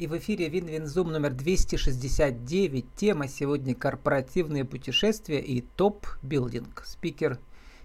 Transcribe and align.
И 0.00 0.06
в 0.06 0.16
эфире 0.16 0.48
Win-Win 0.48 0.89
Zoom 0.89 1.12
номер 1.12 1.34
269. 1.34 2.86
Тема 2.96 3.28
сегодня 3.28 3.74
корпоративные 3.74 4.64
путешествия 4.64 5.40
и 5.40 5.60
top-building. 5.60 6.84
Спикер 6.86 7.38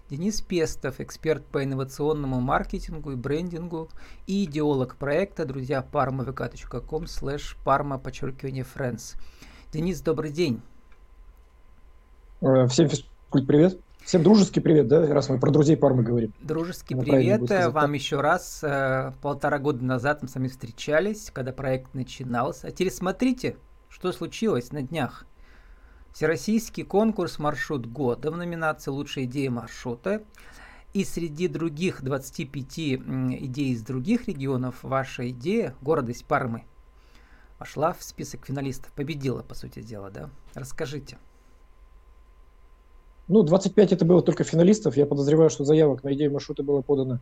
Денис 0.08 0.40
Пестов, 0.40 0.98
эксперт 1.00 1.44
по 1.44 1.62
инновационному 1.62 2.40
маркетингу 2.40 3.12
и 3.12 3.16
брендингу 3.16 3.90
и 4.26 4.44
идеолог 4.44 4.96
проекта, 4.96 5.44
друзья, 5.44 5.86
Парма, 5.92 6.48
vk.com 6.48 7.04
slash 7.04 7.54
parma, 7.66 7.98
подчеркивание, 7.98 8.64
friends. 8.64 9.18
Денис, 9.70 10.00
добрый 10.00 10.30
день. 10.30 10.62
Э, 12.40 12.66
всем 12.66 12.88
физкульт 12.88 13.46
привет. 13.46 13.78
Всем 14.06 14.22
дружеский 14.22 14.60
привет, 14.60 14.86
да, 14.86 15.04
раз 15.12 15.28
мы 15.30 15.40
про 15.40 15.50
друзей 15.50 15.76
Пармы 15.76 16.04
говорим. 16.04 16.32
Дружеский 16.40 16.94
ну, 16.94 17.02
привет 17.02 17.42
вам 17.72 17.92
еще 17.92 18.20
раз. 18.20 18.60
Э, 18.62 19.10
полтора 19.20 19.58
года 19.58 19.84
назад 19.84 20.22
мы 20.22 20.28
с 20.28 20.36
вами 20.36 20.46
встречались, 20.46 21.32
когда 21.32 21.52
проект 21.52 21.92
начинался. 21.92 22.68
А 22.68 22.70
теперь 22.70 22.92
смотрите, 22.92 23.56
что 23.88 24.12
случилось 24.12 24.70
на 24.70 24.82
днях. 24.82 25.26
Всероссийский 26.12 26.84
конкурс 26.84 27.40
«Маршрут 27.40 27.86
года» 27.86 28.30
в 28.30 28.36
номинации 28.36 28.92
«Лучшая 28.92 29.24
идея 29.24 29.50
маршрута». 29.50 30.22
И 30.94 31.04
среди 31.04 31.48
других 31.48 32.00
25 32.04 32.78
идей 32.78 33.72
из 33.72 33.82
других 33.82 34.28
регионов 34.28 34.84
ваша 34.84 35.28
идея, 35.30 35.74
гордость 35.82 36.26
Пармы, 36.26 36.62
вошла 37.58 37.92
в 37.92 38.04
список 38.04 38.46
финалистов. 38.46 38.92
Победила, 38.92 39.42
по 39.42 39.56
сути 39.56 39.82
дела, 39.82 40.10
да? 40.10 40.30
Расскажите. 40.54 41.18
Ну, 43.28 43.42
25 43.42 43.92
это 43.92 44.04
было 44.04 44.22
только 44.22 44.44
финалистов. 44.44 44.96
Я 44.96 45.06
подозреваю, 45.06 45.50
что 45.50 45.64
заявок 45.64 46.04
на 46.04 46.14
идею 46.14 46.32
маршрута 46.32 46.62
было 46.62 46.80
подано, 46.80 47.18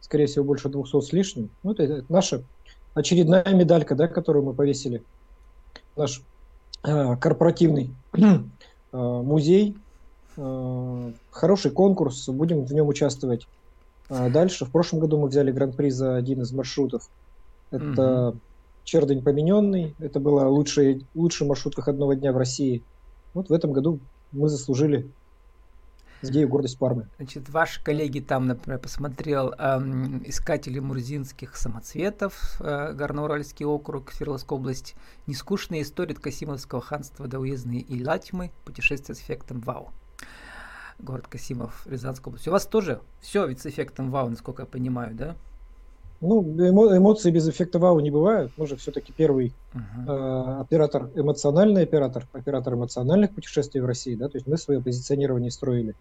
скорее 0.00 0.26
всего, 0.26 0.44
больше 0.44 0.68
200 0.68 1.00
с 1.00 1.12
лишним. 1.12 1.50
Ну, 1.62 1.72
это, 1.72 1.84
это 1.84 2.04
наша 2.08 2.42
очередная 2.94 3.54
медалька, 3.54 3.94
да, 3.94 4.08
которую 4.08 4.44
мы 4.44 4.54
повесили. 4.54 5.02
Наш 5.96 6.22
э, 6.82 7.16
корпоративный 7.16 7.90
э, 8.12 8.40
музей. 8.92 9.76
Э, 10.36 11.12
хороший 11.30 11.70
конкурс, 11.70 12.28
будем 12.28 12.64
в 12.64 12.72
нем 12.72 12.88
участвовать 12.88 13.46
э, 14.08 14.30
дальше. 14.30 14.64
В 14.64 14.70
прошлом 14.70 14.98
году 15.00 15.18
мы 15.18 15.28
взяли 15.28 15.52
гран-при 15.52 15.90
за 15.90 16.16
один 16.16 16.42
из 16.42 16.52
маршрутов. 16.52 17.08
Это 17.70 18.28
угу. 18.28 18.38
Чердень 18.84 19.22
помененный. 19.22 19.94
Это 19.98 20.20
было 20.20 20.46
лучший, 20.48 21.06
лучший 21.14 21.46
маршрут 21.46 21.76
выходного 21.76 22.14
дня 22.14 22.32
в 22.32 22.36
России. 22.36 22.82
Вот 23.32 23.48
в 23.48 23.52
этом 23.52 23.72
году 23.72 23.98
мы 24.32 24.48
заслужили 24.48 25.08
идею 26.22 26.48
гордость 26.48 26.78
Пармы. 26.78 27.08
Значит, 27.16 27.48
ваши 27.48 27.82
коллеги 27.82 28.20
там, 28.20 28.46
например, 28.46 28.78
посмотрел 28.78 29.52
эм, 29.58 30.22
искатели 30.24 30.78
мурзинских 30.78 31.56
самоцветов, 31.56 32.60
э, 32.60 32.94
Горно-Уральский 32.94 33.66
округ, 33.66 34.12
Свердловская 34.12 34.58
область, 34.58 34.94
нескучная 35.26 35.82
история 35.82 36.14
от 36.14 36.20
Касимовского 36.20 36.80
ханства 36.80 37.26
до 37.26 37.40
уездной 37.40 37.84
Илатьмы, 37.88 38.50
путешествие 38.64 39.16
с 39.16 39.20
эффектом 39.20 39.60
вау. 39.60 39.90
Город 40.98 41.26
Касимов, 41.26 41.86
Рязанская 41.86 42.28
область. 42.28 42.48
У 42.48 42.52
вас 42.52 42.66
тоже 42.66 43.00
все 43.20 43.46
ведь 43.46 43.60
с 43.60 43.66
эффектом 43.66 44.10
вау, 44.10 44.28
насколько 44.28 44.62
я 44.62 44.66
понимаю, 44.66 45.14
да? 45.14 45.36
Ну, 46.20 46.42
эмо- 46.42 46.96
эмоции 46.96 47.30
без 47.30 47.48
эффекта 47.48 47.78
вау 47.78 48.00
не 48.00 48.10
бывают. 48.10 48.52
Мы 48.56 48.66
же 48.66 48.76
все-таки 48.76 49.12
первый 49.12 49.52
uh-huh. 49.74 50.06
э, 50.06 50.60
оператор, 50.60 51.10
эмоциональный 51.14 51.82
оператор, 51.82 52.26
оператор 52.32 52.74
эмоциональных 52.74 53.34
путешествий 53.34 53.80
в 53.80 53.86
России, 53.86 54.14
да, 54.14 54.28
то 54.28 54.36
есть 54.36 54.46
мы 54.46 54.56
свое 54.56 54.80
позиционирование 54.80 55.50
строили 55.50 55.94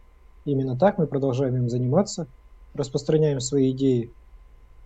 Именно 0.46 0.78
так 0.78 0.98
мы 0.98 1.08
продолжаем 1.08 1.56
им 1.56 1.70
заниматься, 1.70 2.28
распространяем 2.74 3.40
свои 3.40 3.72
идеи 3.72 4.12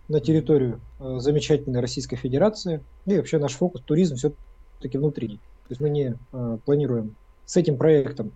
на 0.08 0.20
территорию 0.20 0.80
э, 1.00 1.18
замечательной 1.18 1.80
Российской 1.80 2.16
Федерации. 2.16 2.82
И 3.06 3.16
вообще 3.16 3.38
наш 3.38 3.54
фокус 3.54 3.82
туризм 3.82 4.16
все-таки 4.16 4.98
внутри. 4.98 5.38
То 5.38 5.70
есть 5.70 5.80
мы 5.80 5.90
не 5.90 6.14
э, 6.32 6.58
планируем 6.64 7.16
с 7.44 7.56
этим 7.56 7.76
проектом 7.76 8.32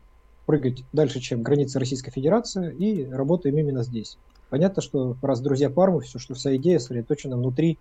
прыгать 0.46 0.84
дальше, 0.92 1.20
чем 1.20 1.42
границы 1.42 1.78
Российской 1.78 2.10
Федерации, 2.10 2.74
и 2.74 3.06
работаем 3.06 3.56
именно 3.56 3.84
здесь. 3.84 4.18
Понятно, 4.52 4.82
что 4.82 5.16
раз 5.22 5.40
друзья 5.40 5.70
Пармы, 5.70 6.02
все, 6.02 6.18
что 6.18 6.34
вся 6.34 6.54
идея 6.56 6.78
сосредоточена 6.78 7.38
внутри 7.38 7.78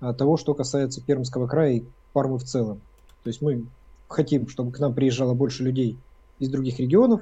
а, 0.00 0.14
того, 0.14 0.38
что 0.38 0.54
касается 0.54 1.02
Пермского 1.02 1.46
края 1.46 1.72
и 1.74 1.84
Пармы 2.14 2.38
в 2.38 2.44
целом. 2.44 2.80
То 3.22 3.28
есть 3.28 3.42
мы 3.42 3.66
хотим, 4.08 4.48
чтобы 4.48 4.72
к 4.72 4.78
нам 4.78 4.94
приезжало 4.94 5.34
больше 5.34 5.62
людей 5.62 5.98
из 6.38 6.48
других 6.48 6.78
регионов, 6.78 7.20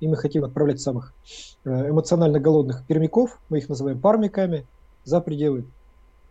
и 0.00 0.08
мы 0.08 0.16
хотим 0.16 0.44
отправлять 0.44 0.80
самых 0.80 1.12
э, 1.66 1.90
эмоционально 1.90 2.40
голодных 2.40 2.86
пермяков, 2.86 3.38
мы 3.50 3.58
их 3.58 3.68
называем 3.68 4.00
пармиками, 4.00 4.66
за 5.04 5.20
пределы 5.20 5.66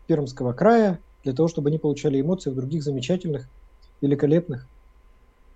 Пермского 0.07 0.53
края, 0.53 0.99
для 1.23 1.33
того, 1.33 1.47
чтобы 1.47 1.69
они 1.69 1.77
получали 1.77 2.19
эмоции 2.19 2.49
в 2.49 2.55
других 2.55 2.81
замечательных, 2.81 3.47
великолепных, 4.01 4.65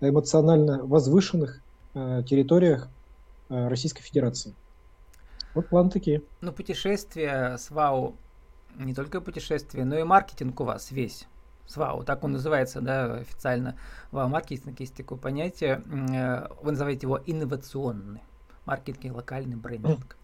эмоционально 0.02 0.86
возвышенных 0.86 1.64
э, 1.96 2.22
территориях 2.30 2.90
э, 3.50 3.68
Российской 3.70 4.04
Федерации. 4.04 4.54
Вот 5.54 5.68
план 5.68 5.90
такие. 5.90 6.22
Ну, 6.42 6.52
путешествия 6.52 7.58
с 7.58 7.72
ВАУ, 7.72 8.16
не 8.78 8.94
только 8.94 9.22
путешествия, 9.22 9.86
но 9.86 9.98
и 9.98 10.04
маркетинг 10.04 10.60
у 10.60 10.64
вас 10.64 10.92
весь. 10.92 11.28
СВАУ, 11.68 12.04
так 12.04 12.24
он 12.24 12.34
называется, 12.34 12.82
да, 12.82 13.14
официально. 13.14 13.76
ВАУ-маркетинг 14.12 14.80
есть 14.80 14.96
такое 14.96 15.18
понятие. 15.18 15.82
Э, 16.14 16.48
вы 16.62 16.72
называете 16.72 17.08
его 17.08 17.20
инновационный 17.26 18.22
маркетинг, 18.66 19.16
локальный 19.16 19.56
брендинг. 19.56 20.18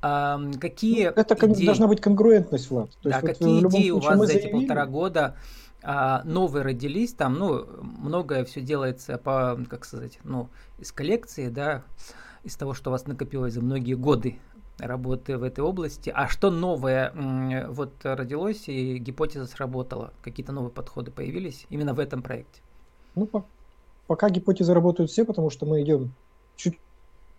А, 0.00 0.40
какие 0.60 1.06
ну, 1.06 1.12
это 1.14 1.34
идеи... 1.46 1.66
должна 1.66 1.86
быть 1.86 2.00
конгруентность, 2.00 2.70
Влад. 2.70 2.90
То 3.02 3.10
да, 3.10 3.16
есть, 3.16 3.26
какие 3.26 3.62
вот 3.62 3.72
идеи 3.72 3.90
у 3.90 4.00
вас 4.00 4.18
за 4.18 4.32
эти 4.32 4.50
полтора 4.50 4.86
года 4.86 5.36
а, 5.82 6.22
новые 6.24 6.64
родились? 6.64 7.12
Там, 7.12 7.34
ну, 7.34 7.66
многое 7.82 8.44
все 8.44 8.60
делается 8.60 9.16
по, 9.18 9.58
как 9.68 9.84
сказать, 9.84 10.18
ну, 10.24 10.48
из 10.78 10.90
коллекции, 10.90 11.48
да, 11.48 11.82
из 12.44 12.56
того, 12.56 12.74
что 12.74 12.90
у 12.90 12.92
вас 12.92 13.06
накопилось 13.06 13.54
за 13.54 13.60
многие 13.60 13.94
годы 13.94 14.38
работы 14.78 15.38
в 15.38 15.42
этой 15.42 15.60
области. 15.60 16.12
А 16.14 16.28
что 16.28 16.50
новое 16.50 17.12
вот 17.68 17.92
родилось 18.02 18.68
и 18.68 18.98
гипотеза 18.98 19.46
сработала? 19.46 20.12
Какие-то 20.22 20.52
новые 20.52 20.70
подходы 20.70 21.10
появились 21.10 21.66
именно 21.70 21.94
в 21.94 22.00
этом 22.00 22.22
проекте? 22.22 22.62
Ну, 23.14 23.28
пока 24.06 24.30
гипотезы 24.30 24.74
работают 24.74 25.10
все, 25.10 25.24
потому 25.24 25.50
что 25.50 25.66
мы 25.66 25.82
идем 25.82 26.14
чуть, 26.56 26.78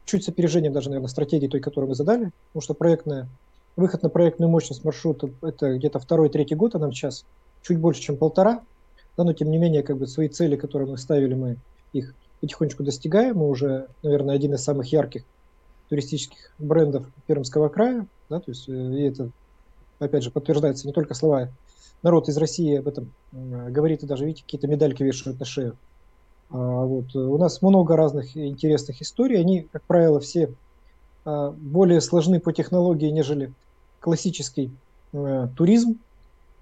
чуть 0.05 0.23
с 0.23 0.29
опережением 0.29 0.73
даже, 0.73 0.89
наверное, 0.89 1.09
стратегии 1.09 1.47
той, 1.47 1.59
которую 1.59 1.89
мы 1.89 1.95
задали, 1.95 2.31
потому 2.49 2.61
что 2.61 2.73
проектная, 2.73 3.27
выход 3.75 4.03
на 4.03 4.09
проектную 4.09 4.49
мощность 4.49 4.85
маршрута– 4.85 5.29
это 5.41 5.77
где-то 5.77 5.99
второй-третий 5.99 6.55
год, 6.55 6.75
а 6.75 6.79
нам 6.79 6.91
сейчас 6.91 7.25
чуть 7.61 7.79
больше, 7.79 8.01
чем 8.01 8.17
полтора. 8.17 8.61
Да, 9.17 9.23
но 9.23 9.33
тем 9.33 9.51
не 9.51 9.57
менее, 9.57 9.83
как 9.83 9.97
бы 9.97 10.07
свои 10.07 10.27
цели, 10.27 10.55
которые 10.55 10.89
мы 10.89 10.97
ставили, 10.97 11.33
мы 11.33 11.57
их 11.91 12.15
потихонечку 12.43 12.83
достигаем. 12.83 13.37
Мы 13.37 13.47
уже, 13.47 13.87
наверное, 14.03 14.35
один 14.35 14.53
из 14.53 14.61
самых 14.61 14.91
ярких 14.91 15.23
туристических 15.87 16.51
брендов 16.59 17.05
Пермского 17.25 17.69
края, 17.69 18.05
да, 18.29 18.41
то 18.41 18.51
есть 18.51 18.67
э, 18.67 18.71
и 18.73 19.03
это, 19.03 19.29
опять 19.99 20.23
же, 20.23 20.29
подтверждается 20.29 20.85
не 20.85 20.91
только 20.91 21.13
слова 21.13 21.47
народ 22.01 22.27
из 22.27 22.35
России 22.35 22.75
об 22.75 22.89
этом 22.89 23.13
говорит, 23.31 24.03
и 24.03 24.05
даже, 24.05 24.25
видите, 24.25 24.43
какие-то 24.43 24.67
медальки 24.67 25.03
вешают 25.03 25.39
на 25.39 25.45
шею. 25.45 25.77
А, 26.49 26.57
вот. 26.57 27.15
У 27.15 27.37
нас 27.37 27.61
много 27.61 27.95
разных 27.95 28.35
интересных 28.35 29.01
историй, 29.01 29.39
они, 29.39 29.61
как 29.71 29.83
правило, 29.83 30.19
все 30.19 30.53
а, 31.23 31.51
более 31.51 32.01
сложны 32.01 32.41
по 32.41 32.51
технологии, 32.51 33.09
нежели 33.09 33.53
классический 34.01 34.69
а, 35.13 35.47
туризм, 35.55 35.97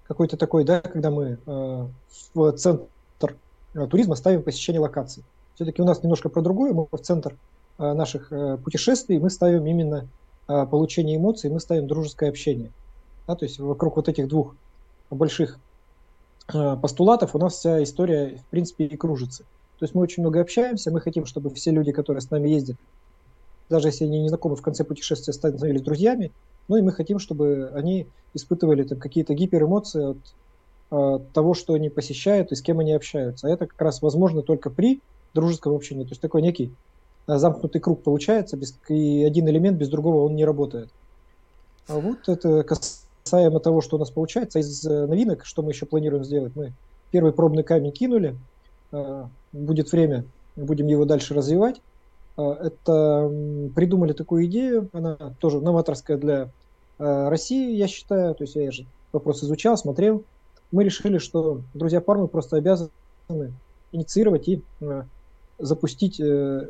какой-то 0.06 0.36
такой, 0.36 0.64
да, 0.64 0.80
когда 0.80 1.10
мы 1.10 1.38
в 2.34 2.52
центр 2.52 3.36
туризма 3.72 4.14
ставим 4.14 4.42
посещение 4.42 4.80
локаций. 4.80 5.24
Все-таки 5.54 5.82
у 5.82 5.84
нас 5.84 6.02
немножко 6.02 6.28
про 6.28 6.42
другое, 6.42 6.72
мы 6.72 6.86
в 6.90 6.98
центр 6.98 7.36
Э, 7.78 7.94
наших 7.94 8.32
э, 8.32 8.58
путешествий 8.62 9.18
мы 9.18 9.30
ставим 9.30 9.66
именно 9.66 10.06
э, 10.46 10.66
получение 10.66 11.16
эмоций, 11.16 11.50
мы 11.50 11.58
ставим 11.58 11.86
дружеское 11.86 12.28
общение. 12.28 12.70
Да, 13.26 13.34
то 13.34 13.44
есть 13.44 13.58
вокруг 13.58 13.96
вот 13.96 14.08
этих 14.08 14.28
двух 14.28 14.54
больших 15.10 15.58
постулатов 16.46 17.34
у 17.34 17.38
нас 17.38 17.54
вся 17.54 17.82
история, 17.82 18.36
в 18.36 18.44
принципе, 18.46 18.84
и 18.84 18.96
кружится. 18.96 19.44
То 19.78 19.84
есть 19.84 19.94
мы 19.94 20.02
очень 20.02 20.22
много 20.22 20.40
общаемся, 20.40 20.90
мы 20.90 21.00
хотим, 21.00 21.24
чтобы 21.24 21.50
все 21.50 21.70
люди, 21.70 21.92
которые 21.92 22.20
с 22.20 22.30
нами 22.30 22.48
ездят, 22.48 22.76
даже 23.70 23.88
если 23.88 24.04
они 24.04 24.20
не 24.20 24.28
знакомы 24.28 24.56
в 24.56 24.62
конце 24.62 24.82
путешествия, 24.84 25.32
становились 25.32 25.82
друзьями, 25.82 26.32
ну 26.68 26.76
и 26.76 26.82
мы 26.82 26.90
хотим, 26.92 27.20
чтобы 27.20 27.70
они 27.74 28.06
испытывали 28.34 28.82
там 28.82 28.98
какие-то 28.98 29.34
гиперэмоции 29.34 30.10
от, 30.10 30.18
от 30.90 31.32
того, 31.32 31.54
что 31.54 31.74
они 31.74 31.90
посещают 31.90 32.50
и 32.50 32.56
с 32.56 32.60
кем 32.62 32.80
они 32.80 32.92
общаются. 32.92 33.46
А 33.46 33.50
это 33.50 33.66
как 33.66 33.80
раз 33.80 34.02
возможно 34.02 34.42
только 34.42 34.68
при 34.68 35.00
дружеском 35.34 35.74
общении. 35.74 36.04
То 36.04 36.10
есть 36.10 36.20
такой 36.20 36.42
некий 36.42 36.72
Э, 37.26 37.38
замкнутый 37.38 37.80
круг 37.80 38.02
получается, 38.02 38.56
без, 38.56 38.76
и 38.88 39.24
один 39.24 39.48
элемент 39.48 39.78
без 39.78 39.88
другого 39.88 40.24
он 40.24 40.34
не 40.34 40.44
работает. 40.44 40.90
А 41.88 41.98
вот 41.98 42.28
это 42.28 42.64
касаемо 42.64 43.60
того, 43.60 43.80
что 43.80 43.96
у 43.96 43.98
нас 43.98 44.10
получается. 44.10 44.58
Из 44.58 44.84
э, 44.84 45.06
новинок, 45.06 45.44
что 45.44 45.62
мы 45.62 45.70
еще 45.70 45.86
планируем 45.86 46.24
сделать, 46.24 46.54
мы 46.56 46.72
первый 47.10 47.32
пробный 47.32 47.62
камень 47.62 47.92
кинули, 47.92 48.36
э, 48.92 49.24
будет 49.52 49.92
время, 49.92 50.24
будем 50.56 50.86
его 50.86 51.04
дальше 51.04 51.34
развивать. 51.34 51.80
Это 52.34 53.30
придумали 53.76 54.14
такую 54.14 54.46
идею, 54.46 54.88
она 54.94 55.16
тоже 55.38 55.60
новаторская 55.60 56.16
для 56.16 56.48
России, 56.98 57.76
я 57.76 57.86
считаю, 57.86 58.34
то 58.34 58.44
есть 58.44 58.56
я 58.56 58.72
же 58.72 58.86
вопрос 59.12 59.44
изучал, 59.44 59.76
смотрел. 59.76 60.24
мы 60.70 60.82
решили, 60.82 61.18
что 61.18 61.60
друзья 61.74 62.00
Пармы 62.00 62.28
просто 62.28 62.56
обязаны 62.56 62.90
инициировать 63.92 64.48
и 64.48 64.62
запустить 65.62 66.20
э, 66.20 66.68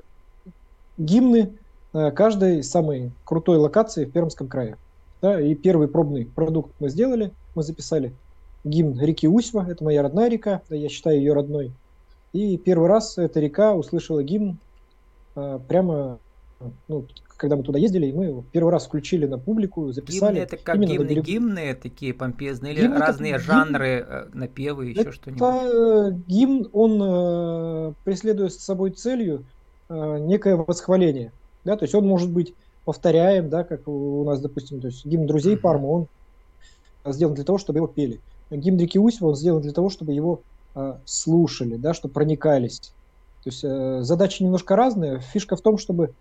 гимны 0.98 1.52
э, 1.92 2.10
каждой 2.12 2.62
самой 2.62 3.10
крутой 3.24 3.56
локации 3.56 4.04
в 4.04 4.12
Пермском 4.12 4.48
крае. 4.48 4.76
Да, 5.20 5.40
и 5.40 5.54
первый 5.54 5.88
пробный 5.88 6.26
продукт 6.26 6.72
мы 6.80 6.88
сделали, 6.88 7.32
мы 7.54 7.62
записали 7.62 8.12
гимн 8.64 9.00
реки 9.00 9.26
Усьва, 9.26 9.66
это 9.68 9.82
моя 9.82 10.02
родная 10.02 10.28
река, 10.28 10.62
я 10.68 10.88
считаю 10.88 11.18
ее 11.18 11.32
родной. 11.32 11.72
И 12.32 12.56
первый 12.56 12.88
раз 12.88 13.18
эта 13.18 13.40
река 13.40 13.74
услышала 13.74 14.22
гимн 14.22 14.58
э, 15.36 15.58
прямо, 15.68 16.18
ну, 16.88 17.06
когда 17.42 17.56
мы 17.56 17.64
туда 17.64 17.76
ездили, 17.80 18.06
и 18.06 18.12
мы 18.12 18.44
первый 18.52 18.70
раз 18.70 18.86
включили 18.86 19.26
на 19.26 19.36
публику, 19.36 19.90
записали. 19.90 20.34
Гимны 20.34 20.44
это 20.44 20.56
как 20.56 20.78
гимны, 20.78 21.04
берегу... 21.04 21.26
гимны 21.26 21.74
такие 21.74 22.14
помпезные, 22.14 22.72
или 22.72 22.82
гимн 22.82 22.96
разные 22.98 23.32
это, 23.32 23.42
жанры, 23.42 23.96
гимн... 23.96 24.08
Э, 24.08 24.24
напевы, 24.32 24.86
еще 24.86 25.10
что-нибудь? 25.10 25.42
Э, 25.42 26.12
гимн, 26.28 26.68
он 26.72 27.02
э, 27.02 27.92
преследует 28.04 28.52
с 28.52 28.58
собой 28.58 28.92
целью 28.92 29.44
некое 29.88 30.54
восхваление. 30.56 31.32
Да, 31.64 31.76
то 31.76 31.82
есть 31.82 31.94
он 31.94 32.06
может 32.06 32.30
быть 32.30 32.54
повторяем, 32.84 33.50
да, 33.50 33.64
как 33.64 33.88
у 33.88 34.24
нас, 34.24 34.40
допустим, 34.40 34.80
то 34.80 34.86
есть 34.86 35.04
гимн 35.04 35.26
друзей 35.26 35.56
Парма, 35.56 35.86
он 35.86 36.06
сделан 37.04 37.34
для 37.34 37.44
того, 37.44 37.58
чтобы 37.58 37.80
его 37.80 37.88
пели. 37.88 38.20
Гимн 38.50 38.78
реки 38.78 39.00
Усьва, 39.00 39.30
он 39.30 39.34
сделан 39.34 39.62
для 39.62 39.72
того, 39.72 39.90
чтобы 39.90 40.12
его 40.12 40.42
э, 40.76 40.94
слушали, 41.04 41.74
да, 41.74 41.92
чтобы 41.92 42.14
проникались. 42.14 42.92
То 43.42 43.50
есть 43.50 43.64
э, 43.64 44.02
задачи 44.02 44.44
немножко 44.44 44.76
разные. 44.76 45.18
Фишка 45.18 45.56
в 45.56 45.60
том, 45.60 45.76
чтобы 45.76 46.14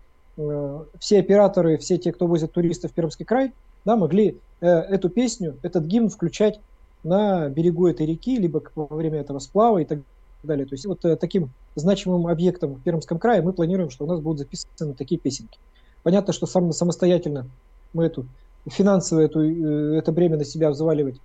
все 0.98 1.20
операторы, 1.20 1.76
все 1.78 1.98
те, 1.98 2.12
кто 2.12 2.26
возят 2.26 2.52
туристов 2.52 2.90
в 2.90 2.94
Пермский 2.94 3.24
край, 3.24 3.52
да, 3.84 3.96
могли 3.96 4.38
э, 4.60 4.66
эту 4.66 5.08
песню, 5.10 5.56
этот 5.62 5.84
гимн 5.84 6.08
включать 6.08 6.60
на 7.02 7.48
берегу 7.48 7.86
этой 7.88 8.06
реки, 8.06 8.38
либо 8.38 8.62
во 8.74 8.96
время 8.96 9.20
этого 9.20 9.40
сплава 9.40 9.78
и 9.78 9.84
так 9.84 10.00
далее. 10.42 10.66
То 10.66 10.74
есть 10.74 10.86
вот 10.86 11.04
э, 11.04 11.16
таким 11.16 11.50
значимым 11.74 12.28
объектом 12.28 12.74
в 12.74 12.82
Пермском 12.82 13.18
крае 13.18 13.42
мы 13.42 13.52
планируем, 13.52 13.90
что 13.90 14.04
у 14.04 14.08
нас 14.08 14.20
будут 14.20 14.38
записаны 14.38 14.94
такие 14.94 15.20
песенки. 15.20 15.58
Понятно, 16.02 16.32
что 16.32 16.46
сам, 16.46 16.72
самостоятельно 16.72 17.46
мы 17.92 18.06
эту 18.06 18.26
финансовую 18.66 19.26
эту, 19.26 19.40
это 19.94 20.12
бремя 20.12 20.38
на 20.38 20.44
себя 20.44 20.70
взваливать 20.70 21.20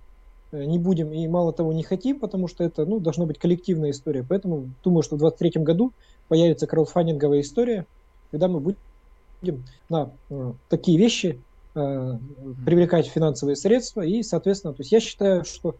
не 0.52 0.78
будем 0.78 1.12
и 1.12 1.26
мало 1.28 1.52
того 1.52 1.72
не 1.72 1.82
хотим, 1.82 2.18
потому 2.18 2.48
что 2.48 2.64
это 2.64 2.86
ну, 2.86 3.00
должна 3.00 3.26
быть 3.26 3.38
коллективная 3.38 3.90
история. 3.90 4.24
Поэтому 4.26 4.70
думаю, 4.82 5.02
что 5.02 5.16
в 5.16 5.18
2023 5.18 5.62
году 5.62 5.92
появится 6.28 6.66
краудфандинговая 6.66 7.40
история, 7.40 7.86
когда 8.30 8.48
мы 8.48 8.60
будем 8.60 8.78
на 9.88 10.10
э, 10.30 10.52
такие 10.68 10.98
вещи 10.98 11.40
э, 11.74 12.18
привлекать 12.64 13.06
финансовые 13.06 13.56
средства. 13.56 14.02
И, 14.02 14.22
соответственно, 14.22 14.74
то 14.74 14.82
есть 14.82 14.92
я 14.92 15.00
считаю, 15.00 15.44
что 15.44 15.76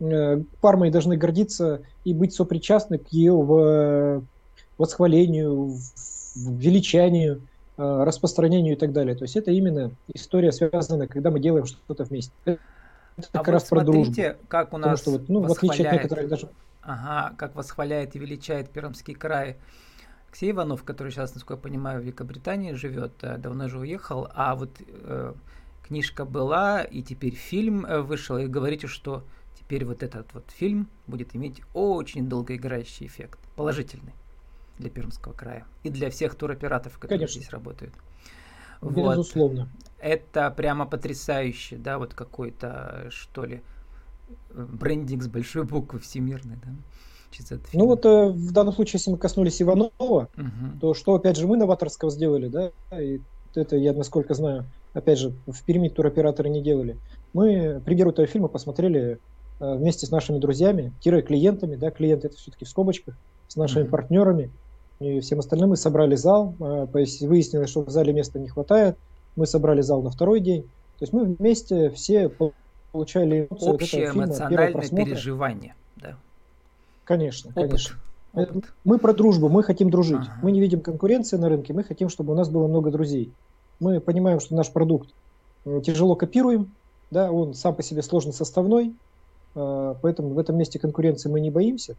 э, 0.00 0.42
Пармой 0.60 0.90
должны 0.90 1.16
гордиться 1.16 1.82
и 2.04 2.14
быть 2.14 2.34
сопричастны 2.34 2.98
к 2.98 3.08
ее 3.08 3.34
в, 3.34 4.22
восхвалению, 4.76 5.76
величанию, 6.36 7.42
распространению 7.76 8.74
и 8.74 8.76
так 8.76 8.92
далее. 8.92 9.14
То 9.14 9.24
есть 9.24 9.36
это 9.36 9.50
именно 9.52 9.92
история 10.12 10.52
связана, 10.52 11.06
когда 11.06 11.30
мы 11.30 11.40
делаем 11.40 11.64
что-то 11.64 12.04
вместе. 12.04 12.32
Это 12.44 13.28
а 13.32 13.38
как 13.38 13.48
раз 13.48 13.64
про 13.64 13.84
дружбу. 13.84 14.14
как 14.48 14.72
у 14.72 14.78
нас 14.78 15.00
Потому 15.00 15.18
что, 15.18 15.22
вот, 15.22 15.28
ну, 15.28 15.40
в 15.48 15.52
отличие 15.52 15.88
от 15.88 15.94
некоторых 15.94 16.28
даже... 16.28 16.48
Ага, 16.82 17.34
как 17.36 17.54
восхваляет 17.54 18.14
и 18.16 18.18
величает 18.18 18.70
Пермский 18.70 19.14
край 19.14 19.56
Алексей 20.38 20.52
Иванов, 20.52 20.84
который 20.84 21.10
сейчас, 21.10 21.34
насколько 21.34 21.58
я 21.58 21.62
понимаю, 21.72 22.00
в 22.00 22.04
Великобритании 22.04 22.72
живет, 22.74 23.12
э, 23.22 23.38
давно 23.38 23.66
же 23.66 23.80
уехал, 23.80 24.28
а 24.32 24.54
вот 24.54 24.70
э, 24.86 25.34
книжка 25.84 26.24
была, 26.24 26.84
и 26.84 27.02
теперь 27.02 27.34
фильм 27.34 27.84
э, 27.84 28.02
вышел, 28.02 28.38
и 28.38 28.46
говорите, 28.46 28.86
что 28.86 29.24
теперь 29.58 29.84
вот 29.84 30.04
этот 30.04 30.32
вот 30.34 30.48
фильм 30.52 30.88
будет 31.08 31.34
иметь 31.34 31.60
очень 31.74 32.28
долгоиграющий 32.28 33.06
эффект, 33.06 33.40
положительный 33.56 34.12
для 34.78 34.90
Пермского 34.90 35.32
края 35.32 35.66
и 35.82 35.90
для 35.90 36.08
всех 36.08 36.36
туроператоров, 36.36 37.00
которые 37.00 37.18
Конечно. 37.18 37.40
здесь 37.40 37.50
работают. 37.50 37.94
Безусловно. 38.80 39.68
Вот. 39.74 39.90
Это 39.98 40.52
прямо 40.52 40.86
потрясающе, 40.86 41.78
да, 41.78 41.98
вот 41.98 42.14
какой-то, 42.14 43.08
что 43.10 43.44
ли, 43.44 43.60
э, 44.50 44.66
брендинг 44.70 45.24
с 45.24 45.26
большой 45.26 45.64
буквы 45.64 45.98
всемирный, 45.98 46.58
да 46.64 46.70
через 47.30 47.52
этот 47.52 47.66
фильм? 47.68 47.82
Ну 47.82 47.88
вот 47.88 48.04
э, 48.04 48.28
в 48.28 48.52
данном 48.52 48.74
случае, 48.74 48.98
если 48.98 49.10
мы 49.10 49.18
коснулись 49.18 49.60
Иванова, 49.60 49.90
угу. 49.98 50.28
то 50.80 50.94
что 50.94 51.14
опять 51.14 51.36
же 51.36 51.46
мы 51.46 51.56
новаторского 51.56 52.10
сделали, 52.10 52.48
да, 52.48 52.70
и 52.98 53.20
это 53.54 53.76
я 53.76 53.92
насколько 53.92 54.34
знаю, 54.34 54.64
опять 54.94 55.18
же, 55.18 55.32
в 55.46 55.62
Перми 55.64 55.88
туроператоры 55.88 56.48
не 56.48 56.62
делали. 56.62 56.96
Мы 57.32 57.80
премьеру 57.84 58.10
этого 58.10 58.26
фильма 58.26 58.48
посмотрели 58.48 59.18
э, 59.60 59.74
вместе 59.74 60.06
с 60.06 60.10
нашими 60.10 60.38
друзьями, 60.38 60.92
клиентами, 61.02 61.76
да, 61.76 61.90
клиенты 61.90 62.28
это 62.28 62.36
все-таки 62.36 62.64
в 62.64 62.68
скобочках, 62.68 63.14
с 63.48 63.56
нашими 63.56 63.84
mm 63.84 63.90
партнерами 63.90 64.50
и 65.00 65.20
всем 65.20 65.38
остальным. 65.38 65.70
Мы 65.70 65.76
собрали 65.76 66.14
зал, 66.14 66.54
э, 66.60 66.86
выяснилось, 66.92 67.70
что 67.70 67.82
в 67.82 67.90
зале 67.90 68.12
места 68.12 68.38
не 68.38 68.48
хватает, 68.48 68.96
мы 69.36 69.46
собрали 69.46 69.80
зал 69.80 70.02
на 70.02 70.10
второй 70.10 70.40
день. 70.40 70.62
То 70.98 71.04
есть 71.04 71.12
мы 71.12 71.24
вместе 71.24 71.90
все 71.90 72.30
получали 72.92 73.46
Общее 73.50 74.12
вот 74.12 74.16
эмоциональное 74.16 74.88
переживание. 74.88 75.74
Конечно, 77.08 77.50
Опыт. 77.52 77.62
конечно. 77.62 77.96
Опыт. 78.34 78.64
Мы 78.84 78.98
про 78.98 79.14
дружбу, 79.14 79.48
мы 79.48 79.62
хотим 79.62 79.88
дружить. 79.88 80.20
Ага. 80.20 80.38
Мы 80.42 80.52
не 80.52 80.60
видим 80.60 80.82
конкуренции 80.82 81.38
на 81.38 81.48
рынке, 81.48 81.72
мы 81.72 81.82
хотим, 81.82 82.10
чтобы 82.10 82.34
у 82.34 82.36
нас 82.36 82.50
было 82.50 82.68
много 82.68 82.90
друзей. 82.90 83.32
Мы 83.80 83.98
понимаем, 83.98 84.40
что 84.40 84.54
наш 84.54 84.70
продукт 84.70 85.08
э, 85.64 85.80
тяжело 85.82 86.16
копируем, 86.16 86.70
да, 87.10 87.32
он 87.32 87.54
сам 87.54 87.74
по 87.74 87.82
себе 87.82 88.02
сложно 88.02 88.32
составной, 88.32 88.94
э, 89.54 89.94
поэтому 90.02 90.34
в 90.34 90.38
этом 90.38 90.58
месте 90.58 90.78
конкуренции 90.78 91.30
мы 91.30 91.40
не 91.40 91.50
боимся. 91.50 91.96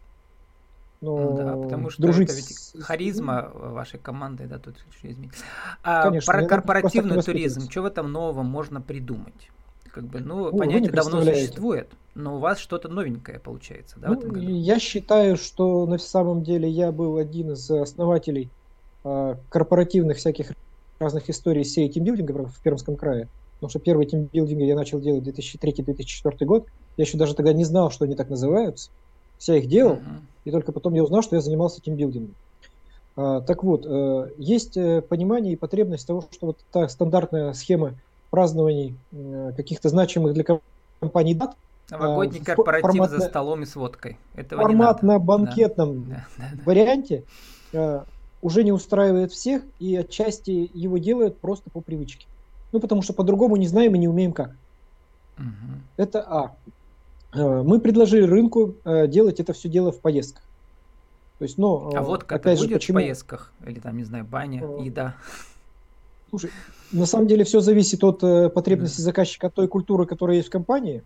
Но 1.00 1.32
да, 1.32 1.56
потому 1.56 1.90
что 1.90 2.02
дружить 2.02 2.30
это 2.30 2.36
ведь 2.38 2.84
харизма 2.84 3.50
вашей 3.52 3.98
команды, 3.98 4.46
да, 4.46 4.60
тут 4.60 4.76
еще 4.92 5.10
изменится. 5.10 5.44
А 5.82 6.04
Конечно, 6.04 6.32
про 6.32 6.46
корпоративный 6.46 7.20
туризм, 7.20 7.68
что 7.68 7.82
в 7.82 7.86
этом 7.86 8.12
нового 8.12 8.44
можно 8.44 8.80
придумать? 8.80 9.50
Как 9.92 10.04
бы, 10.04 10.20
ну, 10.20 10.50
ну 10.50 10.56
понятие 10.56 10.90
давно 10.90 11.22
существует, 11.22 11.88
но 12.14 12.36
у 12.36 12.38
вас 12.38 12.58
что-то 12.58 12.88
новенькое 12.88 13.40
получается, 13.40 13.96
да, 13.98 14.08
ну, 14.08 14.14
в 14.14 14.18
этом 14.18 14.30
году? 14.32 14.46
Я 14.46 14.78
считаю, 14.78 15.36
что 15.36 15.86
на 15.86 15.98
самом 15.98 16.42
деле 16.42 16.68
я 16.68 16.92
был 16.92 17.16
один 17.16 17.52
из 17.52 17.70
основателей 17.70 18.50
э, 19.04 19.36
корпоративных 19.48 20.18
всяких 20.18 20.52
разных 20.98 21.28
историй 21.28 21.64
сей 21.64 21.88
тимбилдинга 21.88 22.46
в 22.46 22.62
Пермском 22.62 22.96
крае. 22.96 23.28
Потому 23.54 23.70
что 23.70 23.78
первый 23.78 24.06
тимбилдинг 24.06 24.62
я 24.62 24.76
начал 24.76 25.00
делать 25.00 25.24
2003-2004 25.24 26.44
год. 26.44 26.66
Я 26.96 27.04
еще 27.04 27.18
даже 27.18 27.34
тогда 27.34 27.52
не 27.52 27.64
знал, 27.64 27.90
что 27.90 28.04
они 28.04 28.14
так 28.14 28.30
называются. 28.30 28.90
Я 29.40 29.56
их 29.56 29.68
делал, 29.68 29.94
uh-huh. 29.94 30.20
и 30.44 30.50
только 30.50 30.72
потом 30.72 30.94
я 30.94 31.02
узнал, 31.02 31.22
что 31.22 31.36
я 31.36 31.42
занимался 31.42 31.80
тимбилдингом. 31.80 32.34
А, 33.16 33.40
так 33.40 33.64
вот, 33.64 33.86
э, 33.86 34.30
есть 34.38 34.76
э, 34.76 35.02
понимание 35.02 35.54
и 35.54 35.56
потребность 35.56 36.06
того, 36.06 36.24
что 36.30 36.48
вот 36.48 36.58
та 36.72 36.88
стандартная 36.88 37.52
схема 37.54 37.94
празднований 38.30 38.96
э, 39.12 39.52
каких-то 39.56 39.88
значимых 39.88 40.34
для 40.34 40.44
компании 41.00 41.34
дат. 41.34 41.56
Новогодний 41.90 42.40
корпоратив 42.40 42.82
формат, 42.82 43.10
за 43.10 43.20
столом 43.20 43.62
и 43.62 43.66
с 43.66 43.74
водкой. 43.74 44.16
Этого 44.34 44.62
формат 44.62 45.02
на 45.02 45.18
банкетном 45.18 46.04
да. 46.08 46.24
варианте 46.64 47.24
э, 47.72 48.02
уже 48.42 48.62
не 48.62 48.70
устраивает 48.70 49.32
всех, 49.32 49.62
и 49.80 49.96
отчасти 49.96 50.70
его 50.72 50.98
делают 50.98 51.38
просто 51.38 51.68
по 51.70 51.80
привычке. 51.80 52.26
Ну, 52.72 52.78
потому 52.78 53.02
что 53.02 53.12
по-другому 53.12 53.56
не 53.56 53.66
знаем 53.66 53.96
и 53.96 53.98
не 53.98 54.06
умеем 54.06 54.32
как. 54.32 54.52
Угу. 55.36 55.46
Это 55.96 56.22
А. 56.22 56.54
Э, 57.34 57.62
мы 57.62 57.80
предложили 57.80 58.22
рынку 58.22 58.76
делать 58.84 59.40
это 59.40 59.52
все 59.52 59.68
дело 59.68 59.90
в 59.90 59.98
поездках. 59.98 60.44
То 61.40 61.44
есть, 61.44 61.56
ну, 61.56 61.90
а 61.96 62.02
водка 62.02 62.36
опять 62.36 62.58
же, 62.58 62.66
будет 62.66 62.80
почему... 62.80 62.98
в 62.98 63.00
поездках? 63.00 63.52
Или 63.66 63.80
там, 63.80 63.96
не 63.96 64.04
знаю, 64.04 64.26
баня, 64.26 64.62
еда? 64.78 65.16
Слушай, 66.30 66.50
на 66.92 67.06
самом 67.06 67.26
деле 67.26 67.44
все 67.44 67.60
зависит 67.60 68.02
от 68.04 68.22
э, 68.22 68.48
потребностей 68.48 69.02
заказчика, 69.02 69.48
от 69.48 69.54
той 69.54 69.68
культуры, 69.68 70.06
которая 70.06 70.36
есть 70.36 70.48
в 70.48 70.52
компании. 70.52 71.02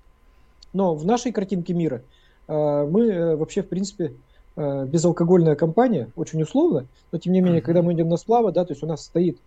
Но 0.73 0.95
в 0.95 1.07
нашей 1.07 1.33
картинке 1.33 1.73
мира 1.73 2.02
э, 2.47 2.87
мы 2.90 3.07
э, 3.07 3.37
вообще, 3.37 3.62
в 3.62 3.69
принципе, 3.69 4.12
э, 4.57 4.87
безалкогольная 4.87 5.57
компания, 5.57 6.11
очень 6.14 6.43
условно, 6.43 6.87
но 7.11 7.19
тем 7.19 7.33
не 7.33 7.40
менее, 7.40 7.62
когда 7.62 7.83
мы 7.83 7.95
идем 7.95 8.09
на 8.09 8.16
сплавы, 8.16 8.52
да, 8.52 8.64
то 8.64 8.73
есть 8.73 8.83
у 8.83 8.87
нас 8.87 9.04
стоит 9.04 9.38